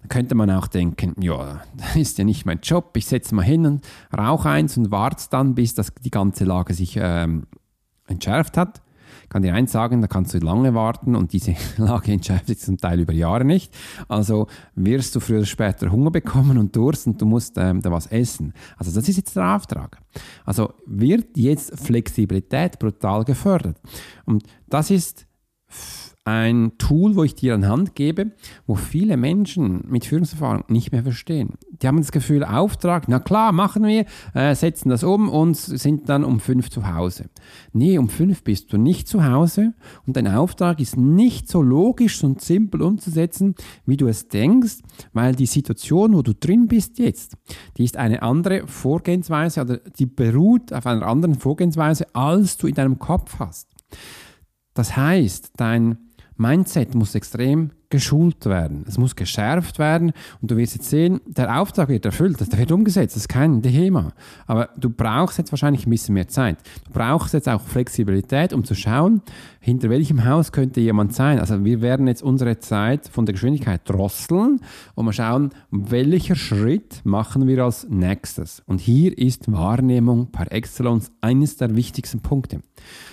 Da 0.00 0.08
könnte 0.08 0.34
man 0.34 0.50
auch 0.50 0.66
denken, 0.66 1.14
ja, 1.20 1.60
das 1.76 1.96
ist 1.96 2.16
ja 2.16 2.24
nicht 2.24 2.46
mein 2.46 2.60
Job, 2.62 2.96
ich 2.96 3.04
setze 3.04 3.34
mal 3.34 3.42
hin 3.42 3.66
und 3.66 3.86
rauche 4.16 4.48
eins 4.48 4.78
und 4.78 4.90
warte 4.90 5.26
dann, 5.28 5.54
bis 5.54 5.74
das, 5.74 5.92
die 6.02 6.10
ganze 6.10 6.44
Lage 6.44 6.72
sich 6.72 6.98
ähm, 6.98 7.44
entschärft 8.06 8.56
hat 8.56 8.80
kann 9.28 9.42
dir 9.42 9.54
eins 9.54 9.72
sagen, 9.72 10.00
da 10.00 10.06
kannst 10.06 10.34
du 10.34 10.38
lange 10.38 10.74
warten 10.74 11.16
und 11.16 11.32
diese 11.32 11.54
Lage 11.76 12.12
entscheidet 12.12 12.46
sich 12.46 12.58
zum 12.58 12.78
Teil 12.78 13.00
über 13.00 13.12
Jahre 13.12 13.44
nicht. 13.44 13.74
Also 14.08 14.46
wirst 14.74 15.14
du 15.14 15.20
früher 15.20 15.38
oder 15.38 15.46
später 15.46 15.90
Hunger 15.90 16.10
bekommen 16.10 16.58
und 16.58 16.74
Durst 16.76 17.06
und 17.06 17.20
du 17.20 17.26
musst 17.26 17.56
ähm, 17.58 17.82
da 17.82 17.90
was 17.90 18.06
essen. 18.06 18.52
Also 18.76 18.92
das 18.92 19.08
ist 19.08 19.16
jetzt 19.16 19.36
der 19.36 19.56
Auftrag. 19.56 19.98
Also 20.44 20.72
wird 20.86 21.36
jetzt 21.36 21.78
Flexibilität 21.78 22.78
brutal 22.78 23.24
gefördert. 23.24 23.80
Und 24.24 24.44
das 24.68 24.90
ist 24.90 25.26
ein 26.24 26.72
Tool, 26.78 27.16
wo 27.16 27.24
ich 27.24 27.34
dir 27.34 27.54
an 27.54 27.68
Hand 27.68 27.94
gebe, 27.94 28.32
wo 28.66 28.74
viele 28.74 29.16
Menschen 29.16 29.84
mit 29.88 30.06
Führungserfahrung 30.06 30.64
nicht 30.68 30.90
mehr 30.90 31.02
verstehen. 31.02 31.54
Die 31.84 31.88
haben 31.88 31.98
das 31.98 32.12
Gefühl, 32.12 32.44
Auftrag, 32.44 33.08
na 33.08 33.18
klar, 33.18 33.52
machen 33.52 33.84
wir, 33.84 34.06
äh, 34.32 34.54
setzen 34.54 34.88
das 34.88 35.04
um 35.04 35.28
und 35.28 35.54
sind 35.54 36.08
dann 36.08 36.24
um 36.24 36.40
fünf 36.40 36.70
zu 36.70 36.94
Hause. 36.94 37.26
Nee, 37.74 37.98
um 37.98 38.08
fünf 38.08 38.42
bist 38.42 38.72
du 38.72 38.78
nicht 38.78 39.06
zu 39.06 39.22
Hause 39.22 39.74
und 40.06 40.16
dein 40.16 40.26
Auftrag 40.26 40.80
ist 40.80 40.96
nicht 40.96 41.46
so 41.46 41.60
logisch 41.60 42.24
und 42.24 42.40
simpel 42.40 42.80
umzusetzen, 42.80 43.54
wie 43.84 43.98
du 43.98 44.08
es 44.08 44.28
denkst, 44.28 44.78
weil 45.12 45.34
die 45.34 45.44
Situation, 45.44 46.14
wo 46.14 46.22
du 46.22 46.32
drin 46.32 46.68
bist 46.68 46.98
jetzt, 46.98 47.36
die 47.76 47.84
ist 47.84 47.98
eine 47.98 48.22
andere 48.22 48.66
Vorgehensweise 48.66 49.60
oder 49.60 49.76
die 49.76 50.06
beruht 50.06 50.72
auf 50.72 50.86
einer 50.86 51.06
anderen 51.06 51.34
Vorgehensweise, 51.34 52.06
als 52.14 52.56
du 52.56 52.66
in 52.66 52.76
deinem 52.76 52.98
Kopf 52.98 53.38
hast. 53.40 53.68
Das 54.72 54.96
heißt, 54.96 55.50
dein 55.58 55.98
Mindset 56.38 56.94
muss 56.94 57.14
extrem 57.14 57.72
geschult 57.94 58.44
werden. 58.46 58.84
Es 58.88 58.98
muss 58.98 59.14
geschärft 59.14 59.78
werden 59.78 60.10
und 60.42 60.50
du 60.50 60.56
wirst 60.56 60.74
jetzt 60.74 60.90
sehen, 60.90 61.20
der 61.26 61.60
Auftrag 61.60 61.88
wird 61.88 62.04
erfüllt, 62.04 62.40
der 62.40 62.58
wird 62.58 62.72
umgesetzt, 62.72 63.14
das 63.14 63.22
ist 63.22 63.28
kein 63.28 63.62
Thema. 63.62 64.12
Aber 64.48 64.70
du 64.76 64.90
brauchst 64.90 65.38
jetzt 65.38 65.52
wahrscheinlich 65.52 65.86
ein 65.86 65.90
bisschen 65.90 66.14
mehr 66.14 66.26
Zeit. 66.26 66.58
Du 66.86 66.92
brauchst 66.92 67.34
jetzt 67.34 67.48
auch 67.48 67.60
Flexibilität, 67.60 68.52
um 68.52 68.64
zu 68.64 68.74
schauen, 68.74 69.22
hinter 69.60 69.90
welchem 69.90 70.24
Haus 70.24 70.50
könnte 70.50 70.80
jemand 70.80 71.14
sein. 71.14 71.38
Also 71.38 71.64
wir 71.64 71.82
werden 71.82 72.08
jetzt 72.08 72.24
unsere 72.24 72.58
Zeit 72.58 73.06
von 73.06 73.26
der 73.26 73.34
Geschwindigkeit 73.34 73.88
drosseln 73.88 74.60
und 74.96 75.04
mal 75.04 75.12
schauen, 75.12 75.50
welcher 75.70 76.34
Schritt 76.34 77.00
machen 77.04 77.46
wir 77.46 77.62
als 77.62 77.86
nächstes. 77.88 78.60
Und 78.66 78.80
hier 78.80 79.16
ist 79.16 79.50
Wahrnehmung 79.52 80.32
par 80.32 80.50
excellence 80.50 81.12
eines 81.20 81.58
der 81.58 81.76
wichtigsten 81.76 82.20
Punkte. 82.20 82.60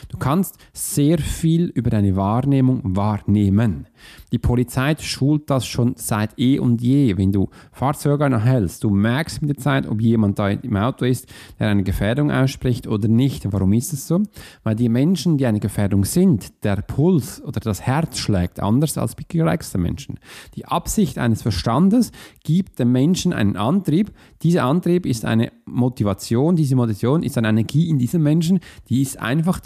Du 0.10 0.18
kannst 0.18 0.58
sehr 0.74 1.20
viel 1.20 1.68
über 1.68 1.90
deine 1.90 2.18
Wahrnehmung 2.18 2.82
wahrnehmen. 2.84 3.88
Die 4.34 4.40
Polizei 4.40 4.71
schult 5.02 5.50
das 5.50 5.66
schon 5.66 5.94
seit 5.98 6.38
eh 6.38 6.60
und 6.60 6.82
je. 6.82 7.18
Wenn 7.18 7.32
du 7.32 7.50
Fahrzeuge 7.72 8.26
anhältst, 8.26 8.84
du 8.84 8.90
merkst 8.90 9.42
mit 9.42 9.50
der 9.50 9.58
Zeit, 9.58 9.88
ob 9.88 10.02
jemand 10.02 10.40
da 10.40 10.50
im 10.50 10.78
Auto 10.78 11.06
ist, 11.06 11.28
der 11.60 11.70
eine 11.70 11.84
Gefährdung 11.84 12.32
ausspricht 12.32 12.88
oder 12.88 13.08
nicht. 13.08 13.52
Warum 13.52 13.74
ist 13.74 13.94
es 13.94 14.08
so? 14.08 14.24
Weil 14.64 14.76
die 14.76 14.90
Menschen, 14.90 15.38
die 15.38 15.46
eine 15.46 15.60
Gefährdung 15.60 16.06
sind, 16.06 16.64
der 16.64 16.78
Puls 16.78 17.42
oder 17.44 17.60
das 17.60 17.82
Herz 17.82 18.18
schlägt 18.18 18.60
anders 18.60 18.98
als 18.98 19.16
bei 19.16 19.24
gereizten 19.28 19.82
Menschen. 19.82 20.20
Die 20.56 20.66
Absicht 20.66 21.18
eines 21.18 21.42
Verstandes 21.42 22.12
gibt 22.44 22.80
dem 22.80 22.92
Menschen 22.92 23.34
einen 23.34 23.56
Antrieb. 23.56 24.12
Dieser 24.42 24.64
Antrieb 24.64 25.06
ist 25.06 25.26
eine 25.26 25.52
Motivation. 25.66 26.56
Diese 26.56 26.76
Motivation 26.76 27.24
ist 27.24 27.38
eine 27.38 27.50
Energie 27.50 27.90
in 27.90 27.98
diesem 27.98 28.24
Menschen, 28.24 28.60
die 28.90 29.02
ist 29.02 29.20
einfach 29.20 29.62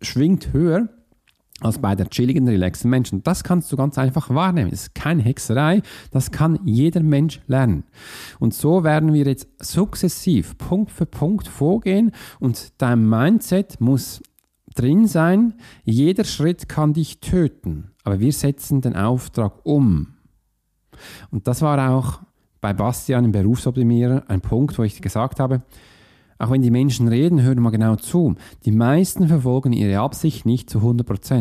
schwingt 0.00 0.52
höher 0.52 0.88
als 1.60 1.78
bei 1.78 1.94
der 1.94 2.10
chilligen, 2.10 2.46
relaxen 2.46 2.90
Menschen. 2.90 3.22
Das 3.22 3.42
kannst 3.42 3.72
du 3.72 3.76
ganz 3.76 3.96
einfach 3.96 4.28
wahrnehmen. 4.28 4.70
Das 4.70 4.82
ist 4.82 4.94
keine 4.94 5.22
Hexerei. 5.22 5.82
Das 6.10 6.30
kann 6.30 6.58
jeder 6.64 7.02
Mensch 7.02 7.40
lernen. 7.46 7.84
Und 8.38 8.52
so 8.52 8.84
werden 8.84 9.14
wir 9.14 9.24
jetzt 9.24 9.48
sukzessiv, 9.58 10.58
Punkt 10.58 10.90
für 10.90 11.06
Punkt 11.06 11.48
vorgehen 11.48 12.12
und 12.40 12.72
dein 12.78 13.08
Mindset 13.08 13.80
muss 13.80 14.22
drin 14.74 15.06
sein. 15.06 15.54
Jeder 15.84 16.24
Schritt 16.24 16.68
kann 16.68 16.92
dich 16.92 17.20
töten. 17.20 17.92
Aber 18.04 18.20
wir 18.20 18.32
setzen 18.32 18.82
den 18.82 18.94
Auftrag 18.94 19.64
um. 19.64 20.14
Und 21.30 21.48
das 21.48 21.62
war 21.62 21.90
auch 21.90 22.20
bei 22.60 22.72
Bastian 22.72 23.24
im 23.24 23.32
Berufsoptimierer 23.32 24.24
ein 24.28 24.40
Punkt, 24.40 24.78
wo 24.78 24.82
ich 24.82 25.00
gesagt 25.00 25.40
habe, 25.40 25.62
auch 26.38 26.50
wenn 26.50 26.62
die 26.62 26.70
Menschen 26.70 27.08
reden, 27.08 27.42
hören 27.42 27.60
mal 27.60 27.70
genau 27.70 27.96
zu. 27.96 28.34
Die 28.64 28.72
meisten 28.72 29.28
verfolgen 29.28 29.72
ihre 29.72 30.00
Absicht 30.00 30.46
nicht 30.46 30.70
zu 30.70 30.78
100%. 30.78 31.36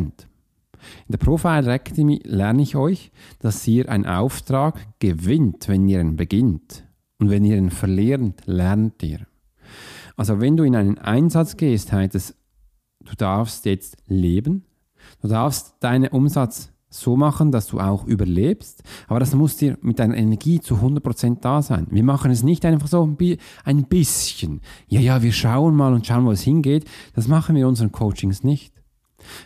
In 1.07 1.11
der 1.11 1.17
Profile 1.17 1.73
Academy 1.73 2.21
lerne 2.23 2.61
ich 2.61 2.75
euch, 2.75 3.11
dass 3.39 3.67
ihr 3.67 3.89
einen 3.89 4.05
Auftrag 4.05 4.99
gewinnt, 4.99 5.67
wenn 5.67 5.87
ihr 5.87 5.99
ihn 5.99 6.15
beginnt. 6.15 6.85
Und 7.17 7.29
wenn 7.29 7.45
ihr 7.45 7.57
ihn 7.57 7.71
verlernt, 7.71 8.41
lernt 8.45 9.01
ihr. 9.01 9.25
Also 10.15 10.39
wenn 10.39 10.57
du 10.57 10.63
in 10.63 10.75
einen 10.75 10.97
Einsatz 10.97 11.57
gehst, 11.57 11.91
heißt 11.91 12.15
es, 12.15 12.35
du 13.01 13.15
darfst 13.15 13.65
jetzt 13.65 13.97
leben, 14.07 14.65
du 15.21 15.27
darfst 15.27 15.75
deinen 15.79 16.09
Umsatz 16.09 16.71
so 16.99 17.15
machen, 17.15 17.51
dass 17.51 17.67
du 17.67 17.79
auch 17.79 18.05
überlebst. 18.05 18.83
Aber 19.07 19.19
das 19.19 19.33
muss 19.33 19.57
dir 19.57 19.77
mit 19.81 19.99
deiner 19.99 20.17
Energie 20.17 20.59
zu 20.59 20.75
100% 20.75 21.39
da 21.41 21.61
sein. 21.61 21.87
Wir 21.89 22.03
machen 22.03 22.31
es 22.31 22.43
nicht 22.43 22.65
einfach 22.65 22.87
so 22.87 23.03
ein 23.03 23.85
bisschen. 23.87 24.61
Ja, 24.87 24.99
ja, 24.99 25.21
wir 25.21 25.31
schauen 25.31 25.75
mal 25.75 25.93
und 25.93 26.05
schauen, 26.05 26.25
wo 26.25 26.31
es 26.31 26.41
hingeht. 26.41 26.85
Das 27.13 27.27
machen 27.27 27.55
wir 27.55 27.63
in 27.63 27.69
unseren 27.69 27.91
Coachings 27.91 28.43
nicht. 28.43 28.74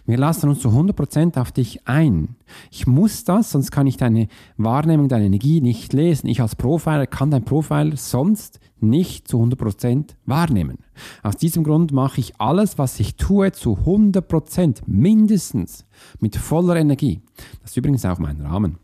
Wir 0.05 0.17
lassen 0.17 0.50
uns 0.50 0.59
zu 0.59 0.69
100% 0.69 1.39
auf 1.39 1.51
dich 1.51 1.88
ein. 1.88 2.36
Ich 2.71 2.88
muss 2.88 3.24
das, 3.24 3.51
sonst 3.51 3.71
kann 3.71 3.88
ich 3.88 3.98
deine 3.98 4.27
Wahrnehmung, 4.57 5.07
deine 5.07 5.25
Energie 5.25 5.62
nicht 5.62 5.93
lesen. 5.93 6.27
Ich 6.27 6.41
als 6.41 6.55
Profiler 6.55 7.07
kann 7.07 7.31
dein 7.31 7.45
Profiler 7.45 7.95
sonst 7.98 8.59
nicht 8.79 9.27
zu 9.27 9.41
100% 9.41 10.15
wahrnehmen. 10.25 10.77
Aus 11.24 11.36
diesem 11.36 11.63
Grund 11.63 11.91
mache 11.91 12.19
ich 12.19 12.39
alles, 12.39 12.77
was 12.77 13.00
ich 13.00 13.15
tue, 13.15 13.51
zu 13.51 13.77
100% 13.77 14.81
mindestens 14.86 15.86
mit 16.19 16.36
voller 16.36 16.75
Energie. 16.75 17.21
Das 17.62 17.71
ist 17.71 17.77
übrigens 17.77 18.05
auch 18.05 18.19
mein 18.19 18.41
Rahmen. 18.41 18.77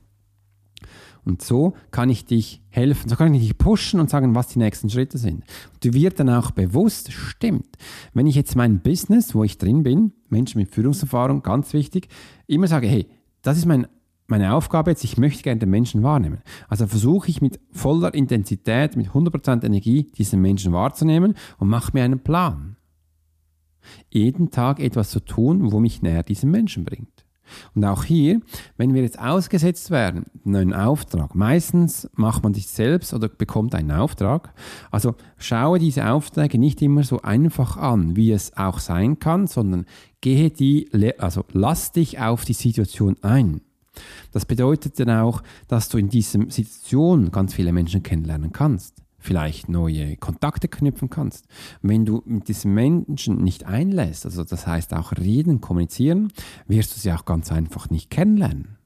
Und 1.25 1.41
so 1.41 1.73
kann 1.91 2.09
ich 2.09 2.25
dich 2.25 2.61
helfen, 2.69 3.09
so 3.09 3.15
kann 3.15 3.33
ich 3.33 3.41
dich 3.41 3.57
pushen 3.57 3.99
und 3.99 4.09
sagen, 4.09 4.35
was 4.35 4.47
die 4.47 4.59
nächsten 4.59 4.89
Schritte 4.89 5.17
sind. 5.17 5.43
Und 5.73 5.83
du 5.83 5.93
wirst 5.93 6.19
dann 6.19 6.29
auch 6.29 6.51
bewusst, 6.51 7.11
stimmt, 7.11 7.77
wenn 8.13 8.27
ich 8.27 8.35
jetzt 8.35 8.55
mein 8.55 8.79
Business, 8.79 9.33
wo 9.33 9.43
ich 9.43 9.57
drin 9.57 9.83
bin, 9.83 10.13
Menschen 10.29 10.59
mit 10.59 10.69
Führungserfahrung, 10.69 11.41
ganz 11.41 11.73
wichtig, 11.73 12.09
immer 12.45 12.67
sage, 12.67 12.87
hey, 12.87 13.07
das 13.41 13.57
ist 13.57 13.65
mein 13.65 13.87
meine 14.27 14.53
Aufgabe 14.53 14.91
jetzt, 14.91 15.03
ich 15.03 15.17
möchte 15.17 15.43
gerne 15.43 15.59
den 15.59 15.69
Menschen 15.69 16.03
wahrnehmen. 16.03 16.39
Also 16.67 16.87
versuche 16.87 17.29
ich 17.29 17.41
mit 17.41 17.59
voller 17.71 18.13
Intensität, 18.13 18.95
mit 18.95 19.09
100% 19.09 19.63
Energie 19.63 20.03
diesen 20.17 20.41
Menschen 20.41 20.73
wahrzunehmen 20.73 21.35
und 21.59 21.69
mache 21.69 21.91
mir 21.93 22.03
einen 22.03 22.19
Plan. 22.19 22.77
Jeden 24.09 24.49
Tag 24.49 24.79
etwas 24.79 25.11
zu 25.11 25.19
tun, 25.19 25.71
wo 25.71 25.79
mich 25.79 26.01
näher 26.01 26.23
diesem 26.23 26.49
Menschen 26.49 26.85
bringt. 26.85 27.14
Und 27.73 27.85
auch 27.85 28.03
hier, 28.03 28.41
wenn 28.77 28.93
wir 28.93 29.03
jetzt 29.03 29.19
ausgesetzt 29.19 29.91
werden, 29.91 30.25
einen 30.45 30.73
Auftrag, 30.73 31.35
meistens 31.35 32.09
macht 32.15 32.43
man 32.43 32.53
sich 32.53 32.67
selbst 32.67 33.13
oder 33.13 33.27
bekommt 33.27 33.75
einen 33.75 33.91
Auftrag. 33.91 34.53
Also 34.91 35.15
schaue 35.37 35.79
diese 35.79 36.09
Aufträge 36.09 36.57
nicht 36.57 36.81
immer 36.81 37.03
so 37.03 37.21
einfach 37.21 37.77
an, 37.77 38.15
wie 38.15 38.31
es 38.31 38.55
auch 38.57 38.79
sein 38.79 39.19
kann, 39.19 39.47
sondern 39.47 39.85
gehe 40.21 40.49
die, 40.49 40.89
also 41.19 41.45
lass 41.51 41.91
dich 41.91 42.19
auf 42.19 42.45
die 42.45 42.53
Situation 42.53 43.15
ein. 43.21 43.61
Das 44.31 44.45
bedeutet 44.45 44.99
dann 44.99 45.09
auch, 45.09 45.41
dass 45.67 45.89
du 45.89 45.97
in 45.97 46.09
dieser 46.09 46.39
Situation 46.49 47.31
ganz 47.31 47.53
viele 47.53 47.71
Menschen 47.71 48.03
kennenlernen 48.03 48.51
kannst, 48.51 49.04
vielleicht 49.25 49.69
neue 49.69 50.15
Kontakte 50.17 50.67
knüpfen 50.67 51.09
kannst. 51.09 51.45
Wenn 51.81 52.05
du 52.05 52.21
mit 52.25 52.47
diesen 52.47 52.73
Menschen 52.73 53.43
nicht 53.43 53.65
einlässt, 53.65 54.25
also 54.25 54.43
das 54.43 54.67
heißt 54.67 54.93
auch 54.93 55.13
reden, 55.13 55.61
kommunizieren, 55.61 56.31
wirst 56.67 56.95
du 56.95 56.99
sie 56.99 57.11
auch 57.11 57.25
ganz 57.25 57.51
einfach 57.51 57.89
nicht 57.89 58.09
kennenlernen. 58.09 58.77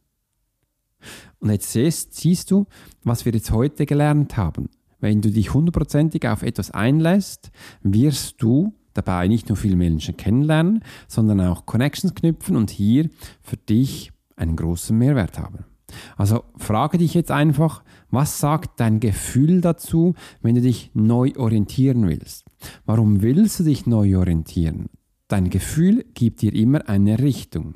Und 1.40 1.52
jetzt 1.52 1.72
siehst, 1.72 2.16
siehst 2.16 2.52
du, 2.52 2.66
was 3.04 3.26
wir 3.26 3.34
jetzt 3.34 3.52
heute 3.52 3.86
gelernt 3.86 4.38
haben. 4.38 4.70
Wenn 5.00 5.22
du 5.22 5.30
dich 5.30 5.54
hundertprozentig 5.54 6.28
auf 6.28 6.44
etwas 6.44 6.72
einlässt, 6.72 7.52
wirst 7.82 8.42
du 8.42 8.74
dabei 8.94 9.28
nicht 9.28 9.48
nur 9.48 9.58
viele 9.58 9.78
Menschen 9.78 10.18
kennenlernen, 10.18 10.84
sondern 11.08 11.40
auch 11.42 11.66
Connections 11.66 12.16
knüpfen 12.16 12.58
und 12.58 12.70
hier 12.70 13.10
für 13.42 13.58
dich 13.58 14.12
einen 14.36 14.56
großen 14.56 14.98
Mehrwert 14.98 15.40
haben. 15.40 15.69
Also 16.18 16.44
frage 16.58 16.98
dich 16.98 17.14
jetzt 17.14 17.32
einfach, 17.32 17.84
was 18.12 18.40
sagt 18.40 18.80
dein 18.80 19.00
Gefühl 19.00 19.62
dazu, 19.62 20.16
wenn 20.42 20.56
du 20.56 20.62
dich 20.62 20.92
neu 20.94 21.34
orientieren 21.38 22.08
willst? 22.08 22.46
Warum 22.86 23.22
willst 23.22 23.60
du 23.60 23.64
dich 23.64 23.86
neu 23.86 24.18
orientieren? 24.18 24.90
Dein 25.28 25.50
Gefühl 25.50 26.06
gibt 26.14 26.42
dir 26.42 26.54
immer 26.54 26.88
eine 26.90 27.20
Richtung. 27.20 27.76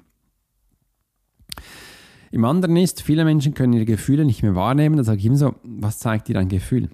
Im 2.31 2.45
anderen 2.45 2.77
ist, 2.77 3.03
viele 3.03 3.25
Menschen 3.25 3.53
können 3.53 3.73
ihre 3.73 3.85
Gefühle 3.85 4.25
nicht 4.25 4.41
mehr 4.41 4.55
wahrnehmen. 4.55 4.97
Da 4.97 5.03
sage 5.03 5.19
ich 5.19 5.25
immer 5.27 5.37
so, 5.37 5.53
was 5.63 5.99
zeigt 5.99 6.27
dir 6.27 6.33
dein 6.33 6.49
Gefühl? 6.49 6.89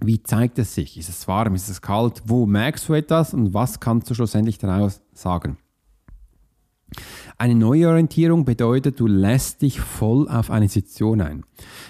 Wie 0.00 0.22
zeigt 0.22 0.58
es 0.58 0.74
sich? 0.74 0.98
Ist 0.98 1.10
es 1.10 1.28
warm? 1.28 1.54
Ist 1.54 1.68
es 1.68 1.82
kalt? 1.82 2.22
Wo 2.24 2.46
merkst 2.46 2.88
du 2.88 2.94
etwas? 2.94 3.34
Und 3.34 3.52
was 3.52 3.78
kannst 3.78 4.08
du 4.08 4.14
schlussendlich 4.14 4.56
daraus 4.56 5.02
sagen? 5.12 5.58
Eine 7.38 7.54
Neuorientierung 7.54 8.44
bedeutet, 8.44 9.00
du 9.00 9.06
lässt 9.06 9.62
dich 9.62 9.80
voll 9.80 10.28
auf 10.28 10.50
eine 10.50 10.68
Situation 10.68 11.20
ein. 11.20 11.44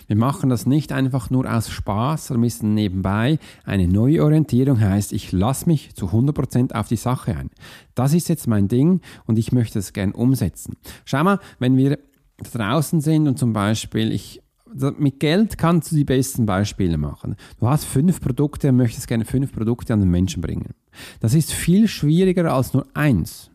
Wir 0.06 0.16
machen 0.16 0.50
das 0.50 0.66
nicht 0.66 0.92
einfach 0.92 1.30
nur 1.30 1.52
aus 1.52 1.70
Spaß 1.70 2.30
oder 2.30 2.40
müssen 2.40 2.74
nebenbei. 2.74 3.38
Eine 3.64 3.88
Neuorientierung 3.88 4.80
heißt, 4.80 5.12
ich 5.12 5.32
lasse 5.32 5.66
mich 5.66 5.94
zu 5.94 6.06
100% 6.06 6.72
auf 6.72 6.88
die 6.88 6.96
Sache 6.96 7.36
ein. 7.36 7.50
Das 7.94 8.14
ist 8.14 8.28
jetzt 8.28 8.46
mein 8.46 8.68
Ding 8.68 9.00
und 9.26 9.38
ich 9.38 9.52
möchte 9.52 9.78
es 9.78 9.92
gern 9.92 10.12
umsetzen. 10.12 10.76
Schau 11.04 11.24
mal, 11.24 11.38
wenn 11.58 11.76
wir 11.76 11.98
draußen 12.52 13.00
sind 13.00 13.28
und 13.28 13.38
zum 13.38 13.52
Beispiel 13.52 14.12
ich 14.12 14.42
mit 14.98 15.20
Geld 15.20 15.58
kannst 15.58 15.92
du 15.92 15.96
die 15.96 16.04
besten 16.04 16.46
Beispiele 16.46 16.96
machen. 16.96 17.36
Du 17.60 17.68
hast 17.68 17.84
fünf 17.84 18.22
Produkte 18.22 18.70
und 18.70 18.76
möchtest 18.76 19.06
gerne 19.06 19.26
fünf 19.26 19.52
Produkte 19.52 19.92
an 19.92 20.00
den 20.00 20.10
Menschen 20.10 20.40
bringen. 20.40 20.70
Das 21.20 21.34
ist 21.34 21.52
viel 21.52 21.88
schwieriger 21.88 22.50
als 22.52 22.72
nur 22.72 22.86
eins 22.94 23.51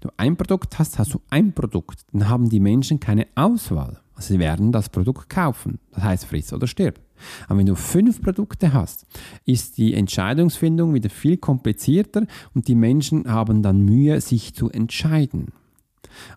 du 0.00 0.08
ein 0.16 0.36
Produkt 0.36 0.78
hast, 0.78 0.98
hast 0.98 1.14
du 1.14 1.20
ein 1.30 1.52
Produkt. 1.52 2.00
Dann 2.12 2.28
haben 2.28 2.48
die 2.48 2.60
Menschen 2.60 3.00
keine 3.00 3.26
Auswahl. 3.34 4.00
Also 4.14 4.34
sie 4.34 4.38
werden 4.38 4.72
das 4.72 4.88
Produkt 4.88 5.30
kaufen. 5.30 5.78
Das 5.92 6.04
heißt, 6.04 6.24
friss 6.26 6.52
oder 6.52 6.66
stirb. 6.66 7.00
Aber 7.48 7.58
wenn 7.58 7.66
du 7.66 7.74
fünf 7.74 8.20
Produkte 8.22 8.72
hast, 8.72 9.06
ist 9.44 9.78
die 9.78 9.94
Entscheidungsfindung 9.94 10.94
wieder 10.94 11.10
viel 11.10 11.36
komplizierter 11.36 12.26
und 12.54 12.68
die 12.68 12.74
Menschen 12.74 13.30
haben 13.30 13.62
dann 13.62 13.84
Mühe, 13.84 14.20
sich 14.20 14.54
zu 14.54 14.70
entscheiden. 14.70 15.52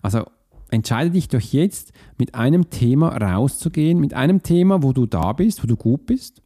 Also 0.02 0.26
entscheide 0.72 1.12
dich 1.12 1.28
doch 1.28 1.40
jetzt, 1.40 1.94
mit 2.18 2.36
einem 2.36 2.70
Thema 2.70 3.10
rauszugehen, 3.10 4.00
mit 4.00 4.14
einem 4.14 4.44
Thema, 4.44 4.84
wo 4.84 4.94
du 4.94 5.06
da 5.06 5.34
bist, 5.34 5.64
wo 5.64 5.68
du 5.68 5.76
gut 5.76 6.06
bist 6.06 6.43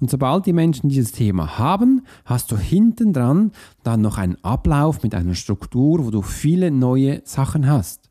und 0.00 0.10
sobald 0.10 0.46
die 0.46 0.52
Menschen 0.52 0.88
dieses 0.88 1.12
Thema 1.12 1.58
haben, 1.58 2.02
hast 2.24 2.50
du 2.52 2.56
hinten 2.56 3.12
dran 3.12 3.52
dann 3.82 4.00
noch 4.00 4.18
einen 4.18 4.36
Ablauf 4.42 5.02
mit 5.02 5.14
einer 5.14 5.34
Struktur, 5.34 6.04
wo 6.04 6.10
du 6.10 6.22
viele 6.22 6.70
neue 6.70 7.22
Sachen 7.24 7.66
hast. 7.66 8.10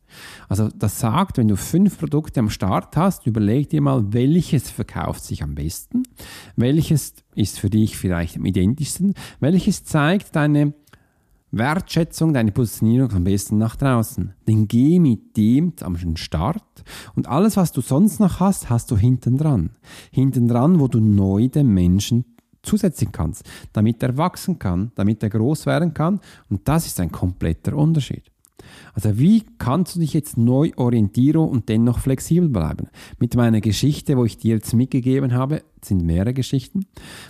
Also 0.50 0.70
das 0.76 1.00
sagt, 1.00 1.38
wenn 1.38 1.48
du 1.48 1.56
fünf 1.56 1.98
Produkte 1.98 2.40
am 2.40 2.50
Start 2.50 2.98
hast, 2.98 3.26
überleg 3.28 3.70
dir 3.70 3.82
mal, 3.82 4.14
welches 4.14 4.70
verkauft 4.70 5.24
sich 5.24 5.44
am 5.44 5.56
besten, 5.56 6.04
welches 6.56 7.14
ist 7.36 7.60
für 7.60 7.70
dich 7.70 7.98
vielleicht 7.98 8.38
am 8.38 8.46
identischsten, 8.46 9.14
welches 9.40 9.84
zeigt 9.84 10.36
deine 10.36 10.74
Wertschätzung, 11.52 12.34
deine 12.34 12.52
Positionierung 12.52 13.12
am 13.12 13.24
besten 13.26 13.58
nach 13.58 13.76
draußen. 13.76 14.34
Dann 14.46 14.68
geh 14.68 15.00
mit 15.00 15.36
dem 15.36 15.74
am 15.82 15.98
Start 16.16 16.64
und 17.16 17.28
alles, 17.28 17.58
was 17.58 17.72
du 17.72 17.82
sonst 17.82 18.20
noch 18.20 18.40
hast, 18.40 18.70
hast 18.70 18.90
du 18.90 18.98
hinten 18.98 19.38
dran. 19.38 19.72
Hinten 20.12 20.48
dran, 20.48 20.80
wo 20.80 20.88
du 20.88 21.00
neu 21.00 21.50
den 21.50 21.68
Menschen 21.68 22.26
zusetzen 22.64 23.12
kannst, 23.12 23.44
damit 23.74 24.02
er 24.02 24.18
wachsen 24.18 24.60
kann, 24.60 24.92
damit 24.96 25.24
er 25.24 25.30
groß 25.30 25.66
werden 25.66 25.94
kann 25.94 26.20
und 26.50 26.68
das 26.68 26.86
ist 26.86 27.00
ein 27.00 27.12
kompletter 27.12 27.76
Unterschied. 27.76 28.32
Also 28.94 29.18
wie 29.18 29.44
kannst 29.58 29.96
du 29.96 30.00
dich 30.00 30.14
jetzt 30.14 30.38
neu 30.38 30.72
orientieren 30.78 31.50
und 31.50 31.68
dennoch 31.68 32.00
flexibel 32.00 32.48
bleiben? 32.50 32.88
Mit 33.20 33.36
meiner 33.36 33.60
Geschichte, 33.60 34.18
wo 34.18 34.26
ich 34.26 34.38
dir 34.38 34.56
jetzt 34.56 34.74
mitgegeben 34.74 35.34
habe, 35.34 35.64
sind 35.84 36.04
mehrere 36.04 36.34
Geschichten, 36.34 36.86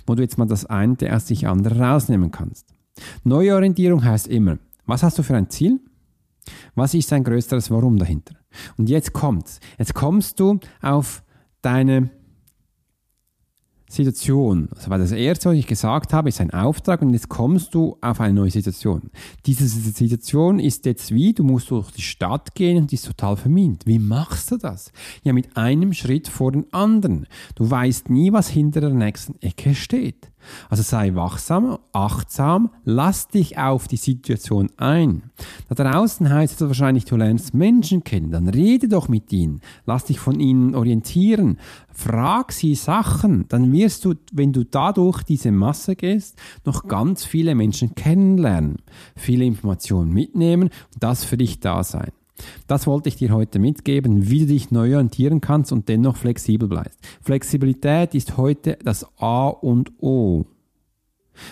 wo 0.06 0.16
du 0.16 0.22
jetzt 0.22 0.38
mal 0.38 0.46
das 0.46 0.66
eine 0.66 0.98
aus 1.16 1.28
sich 1.28 1.48
andere 1.48 1.80
rausnehmen 1.80 2.32
kannst. 2.32 2.71
Neuorientierung 3.24 4.04
heißt 4.04 4.28
immer, 4.28 4.58
was 4.86 5.04
hast 5.04 5.18
du 5.18 5.24
für 5.24 5.36
ein 5.36 5.50
Ziel? 5.50 5.80
Was 6.76 6.94
ist 6.94 7.14
ein 7.14 7.24
größeres 7.24 7.70
Warum 7.72 7.98
dahinter? 7.98 8.36
Und 8.78 8.90
jetzt 8.90 9.14
kommt's. 9.14 9.60
Jetzt 9.78 9.94
kommst 9.94 10.40
du 10.40 10.60
auf 10.82 11.24
deine 11.62 12.10
Situation. 13.92 14.70
Also, 14.74 14.90
weil 14.90 15.00
das 15.00 15.12
erste, 15.12 15.50
was 15.50 15.58
ich 15.58 15.68
gesagt 15.68 16.14
habe, 16.14 16.30
ist 16.30 16.40
ein 16.40 16.52
Auftrag 16.52 17.02
und 17.02 17.12
jetzt 17.12 17.30
kommst 17.30 17.76
du 17.76 17.98
auf 18.02 18.22
eine 18.22 18.34
neue 18.34 18.50
Situation. 18.50 19.12
Diese 19.46 19.68
Situation 19.68 20.60
ist 20.60 20.86
jetzt 20.86 21.14
wie, 21.14 21.34
du 21.34 21.44
musst 21.44 21.70
durch 21.72 21.92
die 21.92 22.02
Stadt 22.02 22.56
gehen 22.56 22.78
und 22.78 22.92
die 22.92 22.96
ist 22.96 23.06
total 23.06 23.36
vermint. 23.36 23.86
Wie 23.86 24.00
machst 24.00 24.52
du 24.52 24.58
das? 24.58 24.92
Ja, 25.24 25.34
mit 25.34 25.58
einem 25.58 25.94
Schritt 25.94 26.28
vor 26.28 26.54
den 26.54 26.72
anderen. 26.74 27.28
Du 27.56 27.70
weißt 27.70 28.10
nie, 28.10 28.32
was 28.32 28.50
hinter 28.50 28.82
der 28.82 28.92
nächsten 28.92 29.36
Ecke 29.42 29.76
steht. 29.76 30.32
Also 30.70 30.84
sei 30.84 31.16
wachsam, 31.16 31.78
achtsam, 31.94 32.72
lass 32.84 33.28
dich 33.28 33.58
auf 33.58 33.88
die 33.88 33.98
Situation 33.98 34.70
ein. 34.78 35.24
Da 35.70 35.76
draußen 35.76 36.30
heißt 36.30 36.62
es 36.62 36.68
wahrscheinlich, 36.68 37.06
du 37.06 37.16
lernst 37.16 37.54
Menschen 37.54 38.04
kennen, 38.04 38.32
dann 38.32 38.48
rede 38.48 38.88
doch 38.88 39.08
mit 39.08 39.32
ihnen, 39.32 39.62
lass 39.86 40.06
dich 40.06 40.20
von 40.20 40.40
ihnen 40.40 40.76
orientieren, 40.76 41.58
frag 41.92 42.52
sie 42.52 42.76
Sachen, 42.76 43.46
dann 43.50 43.72
wirst 43.72 44.06
du, 44.06 44.16
wenn 44.32 44.54
du 44.54 44.64
dadurch 44.64 45.24
diese 45.24 45.52
Masse 45.52 45.96
gehst, 45.96 46.38
noch 46.66 46.88
ganz 46.88 47.26
viele 47.26 47.56
Menschen 47.56 47.96
kennenlernen, 47.96 48.78
viele 49.16 49.46
Informationen 49.46 50.12
mitnehmen 50.12 50.70
und 50.94 51.04
das 51.04 51.24
für 51.24 51.38
dich 51.38 51.60
da 51.60 51.84
sein. 51.84 52.12
Das 52.68 52.88
wollte 52.88 53.10
ich 53.10 53.16
dir 53.16 53.32
heute 53.32 53.60
mitgeben, 53.60 54.30
wie 54.30 54.42
du 54.42 54.46
dich 54.48 54.72
neu 54.72 54.96
orientieren 54.96 55.42
kannst 55.42 55.72
und 55.72 55.90
dennoch 55.90 56.18
flexibel 56.18 56.68
bleibst. 56.68 57.00
Flexibilität 57.22 58.16
ist 58.16 58.38
heute 58.38 58.78
das 58.84 59.06
A 59.20 59.48
und 59.48 59.92
O. 60.02 60.46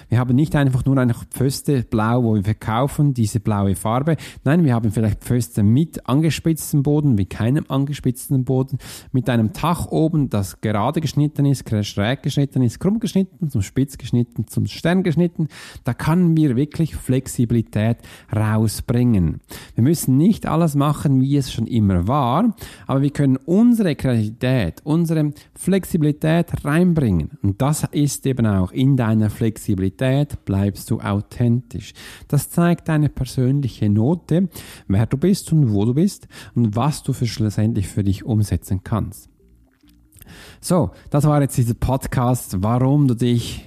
Wir 0.10 0.20
haben 0.20 0.36
nicht 0.36 0.56
einfach 0.56 0.86
nur 0.86 0.98
eine 0.98 1.14
Pföste 1.14 1.84
blau, 1.84 2.24
wo 2.24 2.36
wir 2.36 2.44
verkaufen, 2.44 3.14
diese 3.14 3.40
blaue 3.40 3.76
Farbe. 3.76 4.18
Nein, 4.44 4.64
wir 4.64 4.74
haben 4.74 4.92
vielleicht 4.92 5.24
Pföste 5.24 5.64
mit 5.64 6.08
angespitztem 6.08 6.84
Boden, 6.84 7.16
mit 7.16 7.30
keinem 7.30 7.66
angespitzten 7.68 8.44
Boden, 8.44 8.78
mit 9.12 9.30
einem 9.30 9.54
Tach 9.54 9.88
oben, 9.88 10.30
das 10.30 10.62
gerade 10.62 11.02
geschnitten 11.02 11.46
ist, 11.46 11.70
schräg 11.86 12.24
geschnitten 12.24 12.62
ist, 12.62 12.80
krumm 12.80 13.00
geschnitten, 13.00 13.50
zum 13.50 13.62
Spitz 13.62 13.98
geschnitten, 13.98 14.48
zum 14.48 14.66
Stern 14.68 15.04
geschnitten. 15.04 15.48
Da 15.84 15.94
kann 15.94 16.36
wir 16.38 16.56
wirklich 16.56 16.96
Flexibilität 16.96 17.98
rausbringen. 18.36 19.40
Wir 19.76 19.84
müssen 19.84 20.18
nicht 20.18 20.46
alles 20.46 20.76
machen, 20.76 21.22
wie 21.22 21.38
es 21.38 21.52
schon 21.52 21.68
immer 21.68 22.08
war, 22.08 22.56
aber 22.88 23.02
wir 23.02 23.12
können 23.12 23.38
unsere 23.38 23.96
Kreativität, 23.96 24.82
unsere 24.84 25.32
Flexibilität 25.56 26.66
reinbringen. 26.66 27.32
Und 27.42 27.62
das 27.62 27.84
ist 27.92 28.26
eben 28.26 28.46
auch 28.46 28.72
in 28.72 28.98
deiner 28.98 29.30
Flexibilität 29.30 29.79
Flexibilität 29.80 30.44
bleibst 30.46 30.92
du 30.92 31.00
authentisch. 31.00 31.94
Das 32.28 32.50
zeigt 32.50 32.90
deine 32.90 33.10
persönliche 33.10 33.90
Note, 33.90 34.50
wer 34.88 35.06
du 35.06 35.18
bist 35.18 35.52
und 35.54 35.72
wo 35.72 35.86
du 35.86 35.94
bist 35.94 36.28
und 36.54 36.76
was 36.76 37.02
du 37.04 37.14
für 37.14 37.28
schlussendlich 37.28 37.88
für 37.88 38.04
dich 38.04 38.26
umsetzen 38.26 38.82
kannst. 38.84 39.30
So, 40.60 40.92
das 41.10 41.26
war 41.26 41.42
jetzt 41.42 41.58
dieser 41.58 41.74
Podcast, 41.74 42.58
warum 42.60 43.08
du 43.08 43.16
dich 43.16 43.66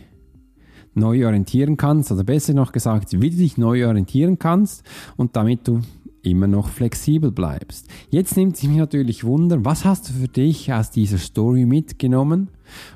neu 0.95 1.27
orientieren 1.27 1.79
kannst, 1.79 2.13
oder 2.13 2.25
besser 2.25 2.53
noch 2.53 2.73
gesagt, 2.73 3.21
wie 3.21 3.31
du 3.31 3.37
dich 3.37 3.57
neu 3.57 3.87
orientieren 3.87 4.39
kannst 4.39 4.85
und 5.17 5.35
damit 5.35 5.67
du 5.67 5.81
immer 6.23 6.47
noch 6.47 6.69
flexibel 6.69 7.33
bleibst. 7.33 7.89
Jetzt 8.11 8.37
nimmt 8.37 8.57
sich 8.57 8.69
mich 8.69 8.79
natürlich 8.79 9.25
Wunder, 9.25 9.65
was 9.65 9.85
hast 9.87 10.09
du 10.09 10.13
für 10.13 10.29
dich 10.29 10.73
aus 10.73 10.91
dieser 10.91 11.19
Story 11.19 11.65
mitgenommen 11.65 12.51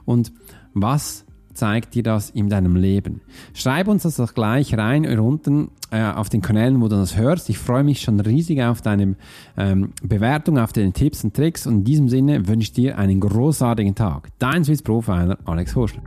und 0.05 0.33
was 0.75 1.26
zeigt 1.57 1.95
dir 1.95 2.03
das 2.03 2.31
in 2.31 2.49
deinem 2.49 2.77
Leben? 2.77 3.21
Schreib 3.55 3.89
uns 3.89 4.03
das 4.03 4.17
doch 4.17 4.35
gleich 4.35 4.77
rein 4.77 5.07
unten 5.19 5.71
äh, 5.91 6.03
auf 6.03 6.29
den 6.29 6.43
Kanälen, 6.43 6.81
wo 6.81 6.89
du 6.89 6.97
das 6.97 7.17
hörst. 7.17 7.49
Ich 7.51 7.59
freue 7.59 7.85
mich 7.85 8.01
schon 8.01 8.21
riesig 8.21 8.63
auf 8.63 8.83
deine 8.83 9.17
ähm, 9.57 9.93
Bewertung, 10.03 10.59
auf 10.59 10.73
deine 10.73 10.93
Tipps 10.93 11.25
und 11.25 11.35
Tricks 11.35 11.67
und 11.67 11.79
in 11.79 11.85
diesem 11.85 12.09
Sinne 12.09 12.47
wünsche 12.47 12.67
ich 12.67 12.73
dir 12.73 12.99
einen 12.99 13.21
großartigen 13.21 13.95
Tag. 13.95 14.29
Dein 14.39 14.65
Swiss 14.65 14.83
Profiler 14.83 15.39
Alex 15.45 15.75
Horschler. 15.75 16.03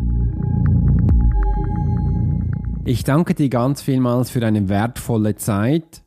Ich 2.85 3.03
danke 3.03 3.35
dir 3.35 3.49
ganz 3.49 3.81
vielmals 3.81 4.31
für 4.31 4.39
deine 4.39 4.67
wertvolle 4.67 5.35
Zeit, 5.35 6.01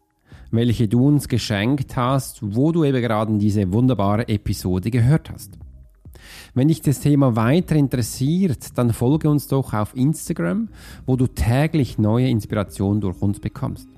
welche 0.51 0.89
du 0.89 1.07
uns 1.07 1.29
geschenkt 1.29 1.97
hast, 1.97 2.41
wo 2.43 2.73
du 2.73 2.85
eben 2.85 3.01
gerade 3.01 3.39
diese 3.39 3.73
wunderbare 3.73 4.29
Episode 4.29 4.91
gehört 4.91 5.31
hast. 5.31 5.62
Wenn 6.55 6.69
dich 6.69 6.83
das 6.83 7.01
Thema 7.01 7.37
weiter 7.37 7.77
interessiert, 7.77 8.77
dann 8.77 8.93
folge 8.93 9.31
uns 9.31 9.49
doch 9.49 9.73
auf 9.73 9.97
Instagram, 9.97 10.69
wo 11.07 11.17
du 11.17 11.27
täglich 11.27 11.99
neue 11.99 12.29
Inspirationen 12.29 13.01
durch 13.01 13.21
uns 13.23 13.41
bekommst. 13.41 13.89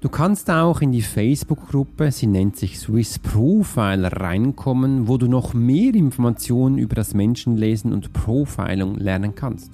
Du 0.00 0.08
kannst 0.08 0.50
auch 0.50 0.82
in 0.82 0.92
die 0.92 1.02
Facebook-Gruppe, 1.02 2.12
sie 2.12 2.26
nennt 2.26 2.56
sich 2.56 2.78
Swiss 2.78 3.18
Profiler, 3.18 4.12
reinkommen, 4.12 5.08
wo 5.08 5.16
du 5.16 5.28
noch 5.28 5.54
mehr 5.54 5.94
Informationen 5.94 6.78
über 6.78 6.94
das 6.94 7.14
Menschenlesen 7.14 7.92
und 7.92 8.12
Profiling 8.12 8.96
lernen 8.96 9.34
kannst. 9.34 9.72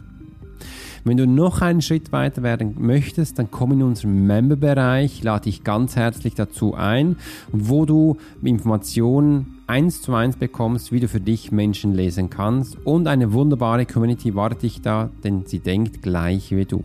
Wenn 1.04 1.16
du 1.16 1.26
noch 1.26 1.62
einen 1.62 1.82
Schritt 1.82 2.12
weiter 2.12 2.44
werden 2.44 2.76
möchtest, 2.78 3.38
dann 3.38 3.50
komm 3.50 3.72
in 3.72 3.82
unseren 3.82 4.24
Member-Bereich, 4.24 5.24
lade 5.24 5.44
dich 5.44 5.64
ganz 5.64 5.96
herzlich 5.96 6.34
dazu 6.34 6.74
ein, 6.74 7.16
wo 7.50 7.86
du 7.86 8.18
Informationen 8.42 9.51
eins 9.72 10.02
zu 10.02 10.12
eins 10.12 10.36
bekommst, 10.36 10.92
wie 10.92 11.00
du 11.00 11.08
für 11.08 11.18
dich 11.18 11.50
Menschen 11.50 11.94
lesen 11.94 12.28
kannst 12.28 12.76
und 12.84 13.08
eine 13.08 13.32
wunderbare 13.32 13.86
Community 13.86 14.34
wartet 14.34 14.64
dich 14.64 14.82
da, 14.82 15.08
denn 15.24 15.46
sie 15.46 15.60
denkt 15.60 16.02
gleich 16.02 16.50
wie 16.50 16.66
du. 16.66 16.84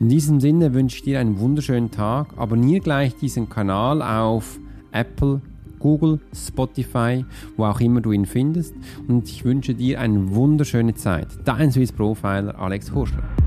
In 0.00 0.08
diesem 0.08 0.40
Sinne 0.40 0.72
wünsche 0.72 0.96
ich 0.96 1.02
dir 1.02 1.20
einen 1.20 1.38
wunderschönen 1.38 1.90
Tag. 1.90 2.28
Abonniere 2.38 2.80
gleich 2.80 3.14
diesen 3.14 3.50
Kanal 3.50 4.00
auf 4.00 4.58
Apple, 4.90 5.42
Google, 5.78 6.18
Spotify, 6.34 7.26
wo 7.58 7.66
auch 7.66 7.80
immer 7.80 8.00
du 8.00 8.12
ihn 8.12 8.24
findest. 8.24 8.74
Und 9.06 9.28
ich 9.28 9.44
wünsche 9.44 9.74
dir 9.74 10.00
eine 10.00 10.34
wunderschöne 10.34 10.94
Zeit. 10.94 11.28
Dein 11.44 11.70
Swiss 11.72 11.92
Profiler 11.92 12.58
Alex 12.58 12.90
Horschler. 12.90 13.43